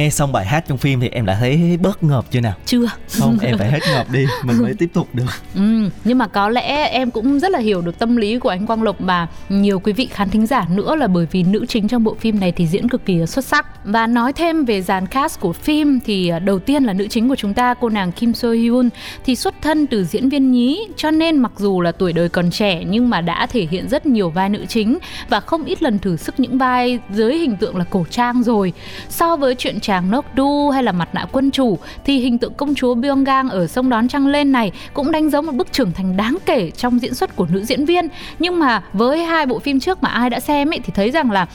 Nghe 0.00 0.10
xong 0.10 0.32
bài 0.32 0.46
hát 0.46 0.64
trong 0.68 0.78
phim 0.78 1.00
thì 1.00 1.08
em 1.08 1.26
đã 1.26 1.36
thấy 1.40 1.78
bớt 1.82 2.02
ngợp 2.02 2.24
chưa 2.30 2.40
nào? 2.40 2.54
Chưa. 2.66 2.86
Không 3.18 3.38
em 3.38 3.58
phải 3.58 3.70
hết 3.70 3.78
ngợp 3.92 4.10
đi 4.10 4.26
mình 4.44 4.56
mới 4.62 4.74
tiếp 4.78 4.90
tục 4.92 5.08
được. 5.12 5.24
Ừ, 5.54 5.90
nhưng 6.04 6.18
mà 6.18 6.26
có 6.26 6.48
lẽ 6.48 6.88
em 6.88 7.10
cũng 7.10 7.40
rất 7.40 7.50
là 7.50 7.58
hiểu 7.58 7.80
được 7.80 7.98
tâm 7.98 8.16
lý 8.16 8.38
của 8.38 8.48
anh 8.48 8.66
Quang 8.66 8.82
Lộc 8.82 8.96
và 8.98 9.26
nhiều 9.48 9.80
quý 9.80 9.92
vị 9.92 10.08
khán 10.12 10.30
thính 10.30 10.46
giả 10.46 10.66
nữa 10.70 10.96
là 10.96 11.06
bởi 11.06 11.26
vì 11.30 11.42
nữ 11.42 11.66
chính 11.68 11.88
trong 11.88 12.04
bộ 12.04 12.16
phim 12.20 12.40
này 12.40 12.52
thì 12.52 12.66
diễn 12.66 12.88
cực 12.88 13.04
kỳ 13.04 13.26
xuất 13.26 13.44
sắc. 13.44 13.66
Và 13.84 14.06
nói 14.06 14.32
thêm 14.32 14.64
về 14.64 14.82
dàn 14.82 15.06
cast 15.06 15.40
của 15.40 15.52
phim 15.52 16.00
thì 16.04 16.28
à, 16.28 16.38
đầu 16.38 16.58
tiên 16.58 16.84
là 16.84 16.92
nữ 16.92 17.06
chính 17.10 17.28
của 17.28 17.36
chúng 17.36 17.54
ta 17.54 17.74
cô 17.74 17.88
nàng 17.88 18.12
Kim 18.12 18.34
So 18.34 18.50
Hyun 18.50 18.88
thì 19.24 19.36
xuất 19.36 19.54
thân 19.62 19.86
từ 19.86 20.04
diễn 20.04 20.28
viên 20.28 20.52
nhí 20.52 20.86
cho 20.96 21.10
nên 21.10 21.38
mặc 21.38 21.52
dù 21.56 21.80
là 21.80 21.92
tuổi 21.92 22.12
đời 22.12 22.28
còn 22.28 22.50
trẻ 22.50 22.84
nhưng 22.84 23.10
mà 23.10 23.20
đã 23.20 23.46
thể 23.46 23.66
hiện 23.70 23.88
rất 23.88 24.06
nhiều 24.06 24.30
vai 24.30 24.48
nữ 24.48 24.66
chính 24.68 24.98
và 25.28 25.40
không 25.40 25.64
ít 25.64 25.82
lần 25.82 25.98
thử 25.98 26.16
sức 26.16 26.40
những 26.40 26.58
vai 26.58 26.98
dưới 27.10 27.36
hình 27.36 27.56
tượng 27.56 27.76
là 27.76 27.84
cổ 27.84 28.04
trang 28.10 28.42
rồi. 28.42 28.72
So 29.08 29.36
với 29.36 29.54
chuyện 29.54 29.80
chàng 29.90 30.10
Nốc 30.10 30.24
Du 30.36 30.70
hay 30.70 30.82
là 30.82 30.92
mặt 30.92 31.08
nạ 31.12 31.26
quân 31.32 31.50
chủ 31.50 31.78
thì 32.04 32.18
hình 32.18 32.38
tượng 32.38 32.54
công 32.54 32.74
chúa 32.74 32.94
Byung-gang 32.94 33.50
ở 33.50 33.66
sông 33.66 33.90
đón 33.90 34.08
trăng 34.08 34.26
lên 34.26 34.52
này 34.52 34.72
cũng 34.94 35.12
đánh 35.12 35.30
dấu 35.30 35.42
một 35.42 35.54
bước 35.54 35.72
trưởng 35.72 35.92
thành 35.92 36.16
đáng 36.16 36.38
kể 36.46 36.70
trong 36.70 36.98
diễn 37.02 37.14
xuất 37.14 37.36
của 37.36 37.46
nữ 37.50 37.64
diễn 37.64 37.84
viên. 37.84 38.08
Nhưng 38.38 38.58
mà 38.58 38.82
với 38.92 39.24
hai 39.24 39.46
bộ 39.46 39.58
phim 39.58 39.80
trước 39.80 40.02
mà 40.02 40.08
ai 40.08 40.30
đã 40.30 40.40
xem 40.40 40.72
ấy 40.72 40.80
thì 40.84 40.92
thấy 40.96 41.10
rằng 41.10 41.30
là 41.30 41.46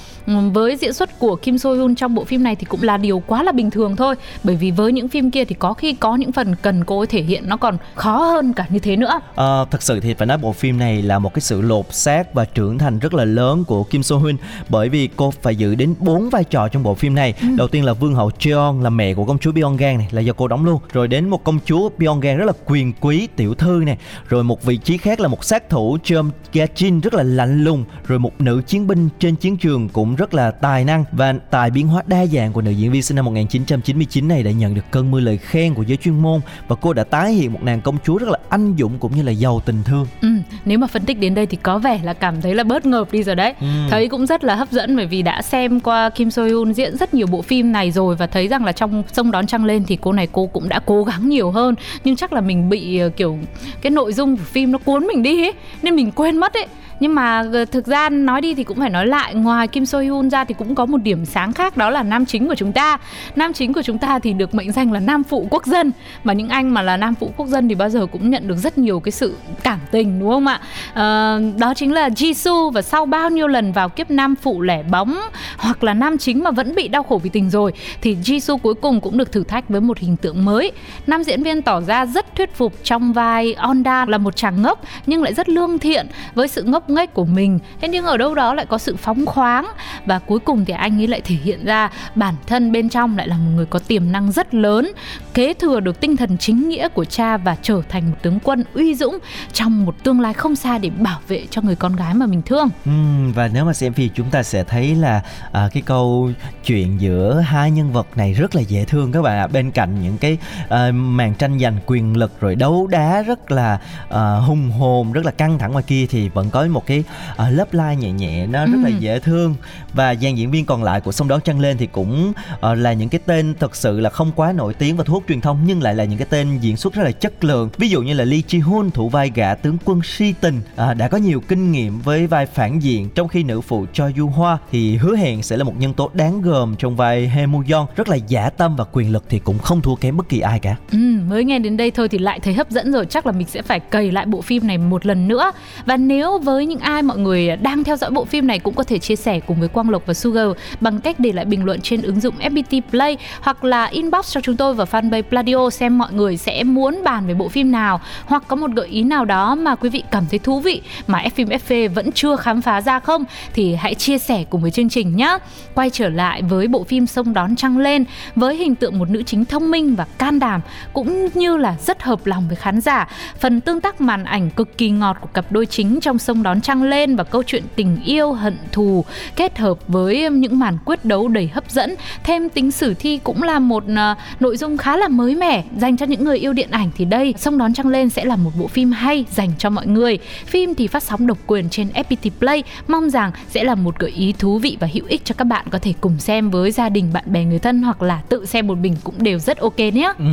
với 0.54 0.76
diễn 0.76 0.94
xuất 0.94 1.20
của 1.20 1.36
Kim 1.36 1.58
So 1.58 1.74
Hyun 1.74 1.96
trong 1.96 2.16
bộ 2.16 2.24
phim 2.24 2.44
này 2.44 2.56
thì 2.56 2.66
cũng 2.66 2.84
là 2.84 2.98
điều 2.98 3.24
quá 3.28 3.44
là 3.44 3.52
bình 3.52 3.72
thường 3.72 3.96
thôi. 3.96 4.16
Bởi 4.44 4.56
vì 4.56 4.72
với 4.72 4.92
những 4.92 5.08
phim 5.08 5.32
kia 5.32 5.46
thì 5.46 5.56
có 5.56 5.74
khi 5.74 5.94
có 5.94 6.16
những 6.16 6.32
phần 6.32 6.56
cần 6.62 6.84
cô 6.84 7.00
ấy 7.00 7.08
thể 7.08 7.22
hiện 7.22 7.50
nó 7.50 7.58
còn 7.58 7.78
khó 7.96 8.18
hơn 8.18 8.54
cả 8.54 8.66
như 8.70 8.80
thế 8.80 8.96
nữa. 8.96 9.20
À, 9.36 9.66
thật 9.72 9.84
sự 9.84 10.00
thì 10.00 10.14
phải 10.14 10.28
nói 10.28 10.38
bộ 10.38 10.54
phim 10.54 10.80
này 10.80 11.02
là 11.02 11.20
một 11.20 11.34
cái 11.34 11.42
sự 11.42 11.62
lột 11.62 11.94
xác 11.94 12.34
và 12.34 12.46
trưởng 12.46 12.78
thành 12.78 13.00
rất 13.00 13.14
là 13.14 13.26
lớn 13.26 13.64
của 13.64 13.84
Kim 13.84 14.04
So 14.04 14.18
Hyun 14.18 14.36
bởi 14.70 14.90
vì 14.90 15.10
cô 15.16 15.32
phải 15.42 15.56
giữ 15.56 15.76
đến 15.76 15.96
bốn 16.00 16.30
vai 16.30 16.44
trò 16.44 16.68
trong 16.68 16.84
bộ 16.84 16.96
phim 16.96 17.16
này. 17.16 17.34
Ừ. 17.42 17.48
Đầu 17.58 17.68
tiên 17.68 17.86
là 17.86 17.94
Vương 17.94 18.16
hậu 18.16 18.25
Jeon 18.40 18.82
là 18.82 18.90
mẹ 18.90 19.14
của 19.14 19.26
công 19.26 19.40
chúa 19.40 19.52
Pyongyang 19.52 19.98
này 19.98 20.08
là 20.12 20.22
do 20.22 20.34
cô 20.34 20.48
đóng 20.48 20.66
luôn 20.66 20.80
rồi 20.94 21.08
đến 21.08 21.30
một 21.30 21.44
công 21.44 21.60
chúa 21.66 21.90
Pyongyang 21.90 22.38
rất 22.38 22.46
là 22.46 22.54
quyền 22.66 22.94
quý 23.02 23.28
tiểu 23.36 23.54
thư 23.54 23.84
này 23.86 23.98
rồi 24.30 24.44
một 24.44 24.64
vị 24.64 24.78
trí 24.78 24.98
khác 24.98 25.20
là 25.20 25.28
một 25.28 25.44
sát 25.44 25.70
thủ 25.70 25.98
Jeom 26.04 26.30
Gachin 26.54 27.00
rất 27.00 27.14
là 27.14 27.24
lạnh 27.24 27.64
lùng 27.64 27.86
rồi 28.08 28.20
một 28.20 28.42
nữ 28.42 28.62
chiến 28.68 28.88
binh 28.88 29.10
trên 29.20 29.36
chiến 29.36 29.58
trường 29.58 29.90
cũng 29.90 30.16
rất 30.16 30.34
là 30.34 30.52
tài 30.52 30.86
năng 30.86 31.04
và 31.12 31.34
tài 31.52 31.72
biến 31.72 31.88
hóa 31.88 32.04
đa 32.08 32.26
dạng 32.26 32.54
của 32.54 32.62
nữ 32.62 32.72
diễn 32.72 32.92
viên 32.92 33.02
sinh 33.02 33.16
năm 33.16 33.26
1999 33.26 34.28
này 34.28 34.44
đã 34.44 34.52
nhận 34.52 34.76
được 34.76 34.86
cơn 34.92 35.12
mưa 35.12 35.20
lời 35.20 35.38
khen 35.38 35.74
của 35.74 35.84
giới 35.84 35.98
chuyên 35.98 36.22
môn 36.22 36.42
và 36.68 36.76
cô 36.76 36.94
đã 36.94 37.04
tái 37.04 37.34
hiện 37.34 37.54
một 37.54 37.60
nàng 37.64 37.82
công 37.82 37.98
chúa 38.06 38.18
rất 38.18 38.30
là 38.30 38.38
anh 38.50 38.76
dũng 38.80 39.00
cũng 39.00 39.16
như 39.16 39.22
là 39.22 39.32
giàu 39.32 39.62
tình 39.66 39.84
thương. 39.84 40.08
Ừ, 40.22 40.28
nếu 40.66 40.78
mà 40.78 40.88
phân 40.88 41.06
tích 41.06 41.20
đến 41.20 41.36
đây 41.36 41.46
thì 41.46 41.58
có 41.58 41.78
vẻ 41.78 42.00
là 42.04 42.14
cảm 42.14 42.42
thấy 42.42 42.56
là 42.56 42.64
bớt 42.64 42.86
ngợp 42.86 43.12
đi 43.12 43.24
rồi 43.24 43.36
đấy. 43.36 43.54
Ừ. 43.60 43.68
Thấy 43.90 44.08
cũng 44.08 44.26
rất 44.26 44.44
là 44.44 44.56
hấp 44.56 44.72
dẫn 44.72 44.96
bởi 44.96 45.06
vì 45.06 45.22
đã 45.22 45.42
xem 45.42 45.80
qua 45.80 46.10
Kim 46.10 46.32
So 46.32 46.44
Hyun 46.44 46.74
diễn 46.74 46.98
rất 46.98 47.14
nhiều 47.14 47.28
bộ 47.28 47.42
phim 47.42 47.72
này 47.72 47.92
rồi 47.92 48.15
và 48.16 48.28
thấy 48.28 48.48
rằng 48.48 48.66
là 48.66 48.72
trong 48.72 49.04
sông 49.14 49.32
đón 49.32 49.48
trăng 49.48 49.66
lên 49.66 49.84
thì 49.88 49.98
cô 50.02 50.12
này 50.12 50.28
cô 50.32 50.46
cũng 50.46 50.70
đã 50.70 50.80
cố 50.86 51.04
gắng 51.04 51.30
nhiều 51.30 51.52
hơn. 51.52 51.76
Nhưng 52.04 52.16
chắc 52.16 52.34
là 52.34 52.42
mình 52.42 52.70
bị 52.70 52.98
ờ, 52.98 53.10
kiểu 53.10 53.38
cái 53.82 53.92
nội 53.92 54.14
dung 54.14 54.38
của 54.38 54.44
phim 54.44 54.72
nó 54.72 54.78
cuốn 54.78 55.08
mình 55.08 55.24
đi 55.24 55.44
ấy 55.44 55.54
nên 55.82 55.96
mình 55.96 56.12
quên 56.12 56.38
mất 56.38 56.54
ấy 56.54 56.68
nhưng 57.00 57.16
mà 57.16 57.44
ờ, 57.54 57.66
thực 57.66 57.88
ra 57.88 58.10
nói 58.10 58.42
đi 58.42 58.56
thì 58.56 58.64
cũng 58.64 58.80
phải 58.80 58.90
nói 58.90 59.08
lại 59.08 59.34
ngoài 59.34 59.68
Kim 59.68 59.86
So 59.86 60.00
Hyun 60.00 60.30
ra 60.30 60.44
thì 60.44 60.56
cũng 60.58 60.76
có 60.76 60.86
một 60.86 60.98
điểm 60.98 61.26
sáng 61.26 61.54
khác 61.54 61.78
đó 61.78 61.90
là 61.90 62.04
nam 62.04 62.26
chính 62.26 62.48
của 62.48 62.56
chúng 62.56 62.72
ta. 62.72 62.98
Nam 63.36 63.54
chính 63.54 63.74
của 63.74 63.82
chúng 63.82 63.98
ta 63.98 64.20
thì 64.20 64.34
được 64.34 64.56
mệnh 64.56 64.72
danh 64.72 64.92
là 64.92 65.00
nam 65.00 65.24
phụ 65.24 65.48
quốc 65.50 65.66
dân 65.66 65.92
mà 66.24 66.34
những 66.34 66.50
anh 66.50 66.74
mà 66.74 66.82
là 66.82 66.98
nam 66.98 67.16
phụ 67.16 67.32
quốc 67.38 67.48
dân 67.48 67.68
thì 67.68 67.76
bao 67.76 67.90
giờ 67.90 68.06
cũng 68.06 68.30
nhận 68.30 68.48
được 68.48 68.58
rất 68.58 68.78
nhiều 68.78 69.00
cái 69.00 69.12
sự 69.12 69.36
cảm 69.64 69.80
tình 69.92 70.20
đúng 70.20 70.30
không 70.30 70.48
ạ? 70.48 70.60
À, 70.94 71.40
đó 71.58 71.74
chính 71.74 71.94
là 71.94 72.10
Jisoo 72.10 72.70
và 72.70 72.82
sau 72.82 73.06
bao 73.06 73.30
nhiêu 73.30 73.48
lần 73.48 73.72
vào 73.72 73.90
kiếp 73.90 74.12
nam 74.12 74.36
phụ 74.36 74.62
lẻ 74.62 74.84
bóng 74.84 75.20
hoặc 75.58 75.84
là 75.84 75.94
nam 75.94 76.18
chính 76.18 76.44
mà 76.44 76.52
vẫn 76.52 76.76
bị 76.76 76.88
đau 76.88 77.04
khổ 77.04 77.20
vì 77.24 77.30
tình 77.30 77.50
rồi 77.50 77.72
thì 78.06 78.16
Jisoo 78.24 78.58
cuối 78.58 78.76
cùng 78.76 79.02
cũng 79.02 79.18
được 79.18 79.32
thử 79.32 79.44
thách 79.44 79.70
với 79.70 79.82
một 79.82 79.98
hình 79.98 80.18
tượng 80.18 80.46
mới. 80.46 80.72
Nam 81.08 81.24
diễn 81.24 81.44
viên 81.44 81.62
tỏ 81.62 81.82
ra 81.82 82.06
rất 82.06 82.36
thuyết 82.36 82.56
phục 82.56 82.74
trong 82.84 83.14
vai 83.14 83.54
Onda 83.54 84.06
là 84.06 84.18
một 84.18 84.36
chàng 84.36 84.62
ngốc, 84.62 84.82
nhưng 85.06 85.24
lại 85.24 85.34
rất 85.34 85.50
lương 85.50 85.80
thiện 85.80 86.08
với 86.36 86.48
sự 86.48 86.64
ngốc 86.64 86.76
ngốc 86.76 86.90
nghếch 86.90 87.14
của 87.14 87.26
mình. 87.26 87.60
Thế 87.82 87.88
nhưng 87.88 88.06
ở 88.06 88.18
đâu 88.18 88.36
đó 88.36 88.54
lại 88.54 88.66
có 88.66 88.78
sự 88.78 88.96
phóng 88.96 89.26
khoáng. 89.26 89.68
Và 90.06 90.20
cuối 90.20 90.40
cùng 90.40 90.66
thì 90.66 90.74
anh 90.74 91.02
ấy 91.02 91.08
lại 91.08 91.22
thể 91.22 91.36
hiện 91.36 91.66
ra 91.66 91.90
bản 92.16 92.36
thân 92.48 92.72
bên 92.72 92.90
trong 92.90 93.18
lại 93.18 93.28
là 93.28 93.38
một 93.38 93.52
người 93.56 93.66
có 93.66 93.80
tiềm 93.80 94.12
năng 94.12 94.32
rất 94.32 94.54
lớn 94.54 94.92
kế 95.36 95.54
thừa 95.54 95.80
được 95.80 96.00
tinh 96.00 96.18
thần 96.18 96.38
chính 96.38 96.70
nghĩa 96.70 96.90
của 96.90 97.06
cha 97.06 97.38
và 97.38 97.56
trở 97.62 97.82
thành 97.90 98.12
một 98.12 98.18
tướng 98.22 98.40
quân 98.44 98.64
uy 98.74 98.96
dũng 98.96 99.18
trong 99.54 99.86
một 99.86 100.04
tương 100.04 100.20
lai 100.20 100.34
không 100.34 100.56
xa 100.56 100.78
để 100.78 100.90
bảo 100.90 101.20
vệ 101.28 101.46
cho 101.50 101.62
người 101.62 101.76
con 101.76 101.96
gái 101.96 102.14
mà 102.14 102.26
mình 102.26 102.42
thương. 102.42 102.70
Ừ, 102.86 102.92
và 103.36 103.50
nếu 103.54 103.66
mà 103.66 103.74
xem 103.74 103.94
phim 103.94 104.10
chúng 104.16 104.30
ta 104.30 104.44
sẽ 104.44 104.64
thấy 104.64 104.96
là 104.96 105.22
à, 105.52 105.70
cái 105.74 105.84
câu 105.86 106.32
chuyện 106.66 107.02
giữa 107.02 107.40
hai 107.40 107.72
nhân 107.72 107.92
vật 107.92 108.08
này 108.16 108.34
rất 108.34 108.56
là 108.56 108.62
dễ 108.62 108.86
thương 108.86 109.12
các 109.12 109.22
bạn 109.22 109.38
ạ. 109.38 109.48
Bên 109.48 109.72
cạnh 109.72 110.02
những 110.04 110.18
cái 110.18 110.38
à, 110.70 110.92
màn 110.92 111.36
tranh 111.36 111.60
giành 111.60 111.78
quyền 111.86 112.18
lực 112.18 112.32
rồi 112.40 112.56
đấu 112.56 112.88
đá 112.88 113.22
rất 113.22 113.52
là 113.52 113.80
à, 114.10 114.36
hùng 114.36 114.72
hồn 114.72 115.12
rất 115.12 115.26
là 115.26 115.32
căng 115.32 115.60
thẳng 115.60 115.72
ngoài 115.72 115.84
kia 115.88 116.06
thì 116.10 116.30
vẫn 116.30 116.50
có 116.50 116.68
một 116.70 116.86
cái 116.86 117.04
uh, 117.32 117.40
lớp 117.50 117.74
like 117.74 117.96
nhẹ 117.96 118.12
nhẹ 118.12 118.48
nó 118.48 118.66
rất 118.66 118.80
ừ. 118.84 118.90
là 118.90 118.98
dễ 119.00 119.20
thương. 119.20 119.56
Và 119.94 120.16
dàn 120.16 120.36
diễn 120.36 120.52
viên 120.52 120.66
còn 120.66 120.84
lại 120.84 121.02
của 121.02 121.12
sông 121.12 121.28
đón 121.28 121.42
trăng 121.42 121.60
lên 121.60 121.78
thì 121.78 121.88
cũng 121.88 122.34
uh, 122.54 122.78
là 122.78 122.94
những 122.94 123.10
cái 123.10 123.20
tên 123.26 123.54
thật 123.60 123.76
sự 123.76 124.00
là 124.00 124.10
không 124.10 124.32
quá 124.36 124.52
nổi 124.52 124.74
tiếng 124.74 124.98
và 124.98 125.04
thu 125.04 125.14
hút 125.14 125.25
truyền 125.28 125.42
thông 125.42 125.60
nhưng 125.66 125.84
lại 125.84 125.96
là 125.96 126.04
những 126.04 126.20
cái 126.20 126.28
tên 126.30 126.58
diễn 126.58 126.78
xuất 126.78 126.94
rất 126.94 127.04
là 127.04 127.12
chất 127.12 127.44
lượng. 127.44 127.70
Ví 127.78 127.90
dụ 127.90 128.02
như 128.02 128.14
là 128.14 128.26
Lee 128.26 128.42
Ji 128.48 128.64
Hoon 128.64 128.92
thủ 128.92 129.10
vai 129.10 129.32
gã 129.36 129.56
tướng 129.56 129.78
quân 129.86 130.02
si 130.04 130.34
tình 130.42 130.62
à, 130.76 130.94
đã 130.94 131.08
có 131.08 131.18
nhiều 131.18 131.42
kinh 131.48 131.72
nghiệm 131.72 132.00
với 132.00 132.28
vai 132.28 132.46
phản 132.46 132.80
diện 132.80 133.10
trong 133.16 133.28
khi 133.28 133.44
nữ 133.44 133.62
phụ 133.62 133.86
cho 133.94 134.10
Du 134.18 134.28
Hoa 134.28 134.58
thì 134.72 134.98
hứa 134.98 135.16
hẹn 135.16 135.44
sẽ 135.44 135.58
là 135.58 135.64
một 135.64 135.74
nhân 135.80 135.94
tố 135.94 136.10
đáng 136.14 136.42
gờm 136.42 136.76
trong 136.80 136.96
vai 136.96 137.28
He 137.28 137.46
Mu 137.46 137.64
Yeon 137.70 137.86
rất 137.96 138.10
là 138.10 138.16
giả 138.16 138.50
tâm 138.50 138.76
và 138.76 138.86
quyền 138.92 139.12
lực 139.12 139.24
thì 139.30 139.40
cũng 139.40 139.60
không 139.60 139.82
thua 139.82 139.96
kém 139.96 140.18
bất 140.18 140.30
kỳ 140.30 140.40
ai 140.40 140.60
cả. 140.60 140.76
Ừ, 140.92 140.98
mới 141.30 141.44
nghe 141.44 141.60
đến 141.60 141.78
đây 141.78 141.92
thôi 141.92 142.10
thì 142.10 142.18
lại 142.18 142.40
thấy 142.40 142.54
hấp 142.54 142.70
dẫn 142.70 142.92
rồi. 142.92 143.06
Chắc 143.06 143.26
là 143.26 143.32
mình 143.32 143.48
sẽ 143.48 143.62
phải 143.62 143.80
cày 143.80 144.12
lại 144.12 144.26
bộ 144.26 144.42
phim 144.42 144.68
này 144.68 144.78
một 144.78 145.06
lần 145.06 145.28
nữa. 145.28 145.52
Và 145.86 145.98
nếu 145.98 146.38
với 146.38 146.66
những 146.66 146.76
những 146.76 146.84
ai 146.84 147.02
mọi 147.02 147.18
người 147.18 147.56
đang 147.56 147.84
theo 147.84 147.98
dõi 147.98 148.12
bộ 148.12 148.26
phim 148.26 148.48
này 148.48 148.60
cũng 148.60 148.76
có 148.76 148.84
thể 148.84 149.00
chia 149.00 149.16
sẻ 149.16 149.40
cùng 149.40 149.60
với 149.60 149.68
Quang 149.68 149.90
Lộc 149.90 150.06
và 150.06 150.14
Sugar 150.14 150.48
bằng 150.82 151.00
cách 151.00 151.20
để 151.20 151.32
lại 151.32 151.46
bình 151.46 151.66
luận 151.66 151.82
trên 151.82 152.02
ứng 152.02 152.20
dụng 152.20 152.36
FPT 152.40 152.82
Play 152.90 153.18
hoặc 153.42 153.64
là 153.64 153.86
inbox 153.86 154.34
cho 154.34 154.42
chúng 154.42 154.58
tôi 154.58 154.74
vào 154.74 154.88
fanpage 154.92 155.15
Pladio 155.22 155.70
xem 155.70 155.98
mọi 155.98 156.14
người 156.14 156.38
sẽ 156.38 156.64
muốn 156.64 157.04
bàn 157.04 157.28
về 157.28 157.34
bộ 157.34 157.50
phim 157.50 157.72
nào 157.72 158.02
hoặc 158.26 158.44
có 158.48 158.56
một 158.56 158.72
gợi 158.72 158.88
ý 158.88 159.04
nào 159.04 159.26
đó 159.26 159.56
mà 159.56 159.76
quý 159.76 159.90
vị 159.90 160.04
cảm 160.12 160.26
thấy 160.30 160.40
thú 160.40 160.60
vị 160.60 160.82
mà 161.08 161.20
F 161.20 161.30
phim 161.30 161.48
FV 161.48 161.90
vẫn 161.90 162.12
chưa 162.12 162.36
khám 162.36 162.62
phá 162.62 162.82
ra 162.82 163.00
không 163.00 163.26
thì 163.54 163.76
hãy 163.76 163.96
chia 163.96 164.18
sẻ 164.18 164.46
cùng 164.50 164.62
với 164.62 164.72
chương 164.72 164.90
trình 164.90 165.16
nhé. 165.16 165.38
Quay 165.76 165.90
trở 165.90 166.10
lại 166.10 166.42
với 166.42 166.68
bộ 166.68 166.84
phim 166.84 167.06
Sông 167.06 167.34
đón 167.34 167.56
trăng 167.56 167.78
lên 167.78 168.06
với 168.36 168.56
hình 168.56 168.76
tượng 168.76 169.00
một 169.00 169.10
nữ 169.10 169.24
chính 169.24 169.46
thông 169.46 169.72
minh 169.72 169.96
và 169.96 170.06
can 170.18 170.40
đảm 170.40 170.62
cũng 170.94 171.28
như 171.34 171.58
là 171.58 171.76
rất 171.86 172.04
hợp 172.04 172.26
lòng 172.26 172.48
với 172.48 172.56
khán 172.56 172.82
giả. 172.82 173.08
Phần 173.40 173.62
tương 173.62 173.82
tác 173.82 174.02
màn 174.02 174.24
ảnh 174.24 174.50
cực 174.50 174.78
kỳ 174.78 174.90
ngọt 174.90 175.18
của 175.22 175.28
cặp 175.34 175.52
đôi 175.52 175.66
chính 175.66 176.00
trong 176.00 176.20
Sông 176.20 176.44
đón 176.44 176.62
trăng 176.62 176.84
lên 176.84 177.16
và 177.16 177.24
câu 177.24 177.44
chuyện 177.44 177.64
tình 177.76 177.98
yêu 178.06 178.34
hận 178.34 178.58
thù 178.72 179.06
kết 179.36 179.58
hợp 179.58 179.78
với 179.88 180.30
những 180.30 180.60
màn 180.60 180.78
quyết 180.86 181.06
đấu 181.06 181.28
đầy 181.28 181.48
hấp 181.48 181.70
dẫn 181.70 181.96
thêm 182.24 182.50
tính 182.50 182.72
sử 182.72 182.94
thi 182.94 183.20
cũng 183.24 183.44
là 183.44 183.60
một 183.60 183.84
uh, 183.84 184.18
nội 184.40 184.58
dung 184.58 184.78
khá 184.78 184.98
là 184.98 185.05
mới 185.08 185.36
mẻ 185.36 185.64
dành 185.78 185.98
cho 185.98 186.06
những 186.06 186.24
người 186.24 186.38
yêu 186.38 186.54
điện 186.54 186.70
ảnh 186.72 186.90
thì 186.98 187.06
đây 187.06 187.34
sông 187.38 187.58
đón 187.58 187.74
trăng 187.74 187.88
lên 187.88 188.10
sẽ 188.10 188.26
là 188.26 188.36
một 188.36 188.52
bộ 188.60 188.68
phim 188.68 188.92
hay 188.92 189.26
dành 189.32 189.52
cho 189.58 189.70
mọi 189.70 189.88
người 189.88 190.18
phim 190.46 190.76
thì 190.76 190.88
phát 190.88 191.04
sóng 191.04 191.28
độc 191.28 191.38
quyền 191.48 191.70
trên 191.70 191.88
FPT 191.88 192.30
Play 192.40 192.64
mong 192.88 193.10
rằng 193.10 193.32
sẽ 193.50 193.64
là 193.64 193.76
một 193.76 194.00
gợi 194.00 194.12
ý 194.12 194.34
thú 194.40 194.60
vị 194.60 194.78
và 194.80 194.88
hữu 194.94 195.06
ích 195.08 195.22
cho 195.26 195.36
các 195.38 195.46
bạn 195.46 195.66
có 195.72 195.80
thể 195.80 195.94
cùng 196.02 196.20
xem 196.20 196.50
với 196.50 196.72
gia 196.72 196.90
đình 196.90 197.14
bạn 197.14 197.24
bè 197.28 197.44
người 197.44 197.60
thân 197.60 197.82
hoặc 197.82 198.02
là 198.02 198.22
tự 198.30 198.46
xem 198.46 198.68
một 198.68 198.78
mình 198.78 198.96
cũng 199.04 199.24
đều 199.24 199.40
rất 199.40 199.58
ok 199.58 199.80
nhé 199.80 200.14
ừ, 200.18 200.26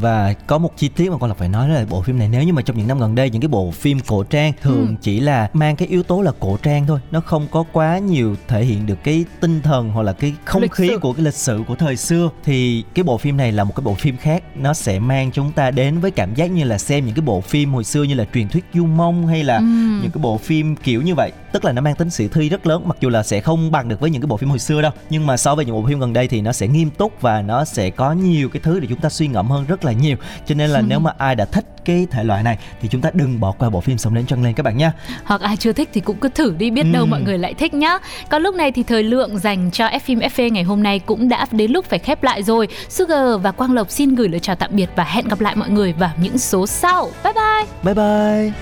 và 0.00 0.34
có 0.46 0.58
một 0.58 0.76
chi 0.76 0.88
tiết 0.88 1.10
mà 1.10 1.18
con 1.18 1.30
là 1.30 1.34
phải 1.34 1.48
nói 1.48 1.68
là 1.68 1.84
bộ 1.90 2.02
phim 2.02 2.18
này 2.18 2.28
nếu 2.28 2.42
như 2.42 2.52
mà 2.52 2.62
trong 2.62 2.78
những 2.78 2.88
năm 2.88 3.00
gần 3.00 3.14
đây 3.14 3.30
những 3.30 3.42
cái 3.42 3.48
bộ 3.48 3.70
phim 3.70 4.00
cổ 4.06 4.22
trang 4.22 4.52
thường 4.62 4.86
ừ. 4.88 4.94
chỉ 5.00 5.20
là 5.20 5.50
mang 5.52 5.76
cái 5.76 5.88
yếu 5.88 6.02
tố 6.02 6.22
là 6.22 6.32
cổ 6.40 6.58
trang 6.62 6.86
thôi 6.86 7.00
nó 7.10 7.20
không 7.20 7.46
có 7.50 7.64
quá 7.72 7.98
nhiều 7.98 8.36
thể 8.48 8.64
hiện 8.64 8.86
được 8.86 8.98
cái 9.04 9.24
tinh 9.40 9.60
thần 9.62 9.90
hoặc 9.90 10.02
là 10.02 10.12
cái 10.12 10.34
không 10.44 10.62
lịch 10.62 10.72
khí 10.72 10.88
sử. 10.88 10.98
của 10.98 11.12
cái 11.12 11.24
lịch 11.24 11.34
sử 11.34 11.62
của 11.68 11.74
thời 11.74 11.96
xưa 11.96 12.30
thì 12.44 12.84
cái 12.94 13.02
bộ 13.02 13.18
phim 13.18 13.36
này 13.36 13.52
là 13.52 13.64
một 13.64 13.76
cái 13.76 13.84
bộ 13.84 13.94
phim 13.94 14.16
khác 14.20 14.42
nó 14.54 14.74
sẽ 14.74 14.98
mang 14.98 15.30
chúng 15.30 15.52
ta 15.52 15.70
đến 15.70 15.98
với 15.98 16.10
cảm 16.10 16.34
giác 16.34 16.46
như 16.46 16.64
là 16.64 16.78
xem 16.78 17.06
những 17.06 17.14
cái 17.14 17.22
bộ 17.22 17.40
phim 17.40 17.72
hồi 17.72 17.84
xưa 17.84 18.02
như 18.02 18.14
là 18.14 18.24
truyền 18.34 18.48
thuyết 18.48 18.64
du 18.74 18.86
mông 18.86 19.26
hay 19.26 19.44
là 19.44 19.56
ừ. 19.56 19.62
những 20.02 20.10
cái 20.14 20.22
bộ 20.22 20.38
phim 20.38 20.76
kiểu 20.76 21.02
như 21.02 21.14
vậy. 21.14 21.32
Tức 21.52 21.64
là 21.64 21.72
nó 21.72 21.82
mang 21.82 21.94
tính 21.94 22.10
sử 22.10 22.28
thi 22.28 22.48
rất 22.48 22.66
lớn 22.66 22.82
mặc 22.86 22.96
dù 23.00 23.08
là 23.08 23.22
sẽ 23.22 23.40
không 23.40 23.70
bằng 23.70 23.88
được 23.88 24.00
với 24.00 24.10
những 24.10 24.22
cái 24.22 24.26
bộ 24.26 24.36
phim 24.36 24.48
hồi 24.48 24.58
xưa 24.58 24.82
đâu. 24.82 24.92
Nhưng 25.10 25.26
mà 25.26 25.36
so 25.36 25.54
với 25.54 25.64
những 25.64 25.74
bộ 25.74 25.88
phim 25.88 26.00
gần 26.00 26.12
đây 26.12 26.28
thì 26.28 26.40
nó 26.40 26.52
sẽ 26.52 26.68
nghiêm 26.68 26.90
túc 26.90 27.20
và 27.20 27.42
nó 27.42 27.64
sẽ 27.64 27.90
có 27.90 28.12
nhiều 28.12 28.48
cái 28.48 28.60
thứ 28.64 28.80
để 28.80 28.86
chúng 28.90 29.00
ta 29.00 29.08
suy 29.08 29.28
ngẫm 29.28 29.50
hơn 29.50 29.64
rất 29.68 29.84
là 29.84 29.92
nhiều. 29.92 30.16
Cho 30.46 30.54
nên 30.54 30.70
là 30.70 30.80
nếu 30.80 30.98
mà 30.98 31.12
ai 31.18 31.36
đã 31.36 31.44
thích 31.44 31.64
cái 31.84 32.06
thể 32.10 32.24
loại 32.24 32.42
này 32.42 32.58
thì 32.80 32.88
chúng 32.88 33.00
ta 33.00 33.10
đừng 33.14 33.40
bỏ 33.40 33.52
qua 33.52 33.70
bộ 33.70 33.80
phim 33.80 33.98
sống 33.98 34.14
đến 34.14 34.26
chân 34.26 34.44
lên 34.44 34.54
các 34.54 34.62
bạn 34.62 34.76
nhé 34.76 34.90
hoặc 35.24 35.40
ai 35.40 35.56
chưa 35.56 35.72
thích 35.72 35.88
thì 35.92 36.00
cũng 36.00 36.16
cứ 36.16 36.28
thử 36.28 36.54
đi 36.58 36.70
biết 36.70 36.82
ừ. 36.82 36.92
đâu 36.92 37.06
mọi 37.06 37.20
người 37.20 37.38
lại 37.38 37.54
thích 37.54 37.74
nhá. 37.74 37.98
Còn 38.30 38.42
lúc 38.42 38.54
này 38.54 38.72
thì 38.72 38.82
thời 38.82 39.02
lượng 39.02 39.38
dành 39.38 39.70
cho 39.70 39.86
F 39.86 39.98
phim 39.98 40.18
FV 40.18 40.52
ngày 40.52 40.62
hôm 40.64 40.82
nay 40.82 40.98
cũng 40.98 41.28
đã 41.28 41.46
đến 41.50 41.70
lúc 41.70 41.84
phải 41.84 41.98
khép 41.98 42.22
lại 42.22 42.42
rồi. 42.42 42.68
Sugar 42.88 43.40
và 43.42 43.52
Quang 43.52 43.72
Lộc 43.72 43.90
xin 43.98 44.14
gửi 44.14 44.28
lời 44.28 44.40
chào 44.40 44.56
tạm 44.56 44.70
biệt 44.72 44.90
và 44.96 45.04
hẹn 45.04 45.28
gặp 45.28 45.40
lại 45.40 45.56
mọi 45.56 45.70
người 45.70 45.92
vào 45.92 46.10
những 46.22 46.38
số 46.38 46.66
sau. 46.66 47.10
Bye 47.24 47.32
bye. 47.32 47.66
Bye 47.82 47.94
bye. 47.94 48.52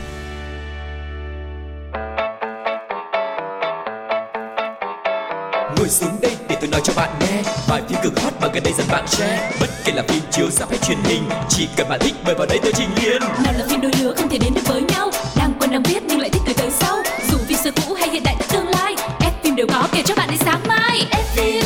Ngồi 5.77 5.88
xuống 5.88 6.11
đây 6.22 6.37
để 6.49 6.57
tôi 6.61 6.70
nói 6.70 6.81
cho 6.85 6.92
bạn 6.96 7.11
nghe 7.20 7.42
Bài 7.68 7.83
phim 7.88 7.99
cực 8.03 8.20
hot 8.20 8.33
mà 8.40 8.49
gần 8.55 8.62
đây 8.62 8.72
dần 8.79 8.87
bạn 8.90 9.09
share 9.09 9.51
Bất 9.61 9.66
kể 9.85 9.92
là 9.92 10.03
phim 10.09 10.22
chiếu 10.31 10.51
sắp 10.51 10.68
hay 10.68 10.79
truyền 10.79 10.99
hình 11.05 11.22
Chỉ 11.49 11.68
cần 11.77 11.88
bạn 11.88 12.01
thích 12.03 12.14
mời 12.25 12.35
vào 12.35 12.46
đây 12.46 12.59
tôi 12.62 12.72
trình 12.77 12.88
liền 13.03 13.22
Nào 13.44 13.55
là 13.59 13.64
phim 13.70 13.81
đôi 13.81 13.92
lứa 14.01 14.14
không 14.16 14.29
thể 14.29 14.38
đến 14.38 14.55
được 14.55 14.66
với 14.66 14.83
nhau 14.83 15.11
Đang 15.37 15.53
quen 15.61 15.70
đang 15.70 15.83
biết 15.83 16.03
nhưng 16.09 16.20
lại 16.20 16.31
thích 16.31 16.42
từ 16.46 16.53
tới 16.53 16.70
sau 16.70 16.96
Dù 17.31 17.38
phim 17.38 17.59
xưa 17.59 17.70
cũ 17.70 17.94
hay 17.94 18.09
hiện 18.09 18.22
đại 18.25 18.37
tương 18.53 18.68
lai 18.68 18.94
F 19.20 19.31
phim 19.42 19.57
đều 19.57 19.66
có 19.66 19.88
kể 19.92 20.03
cho 20.07 20.14
bạn 20.14 20.29
đến 20.31 20.38
sáng 20.38 20.61
mai 20.68 21.07
F 21.11 21.22
phim 21.37 21.64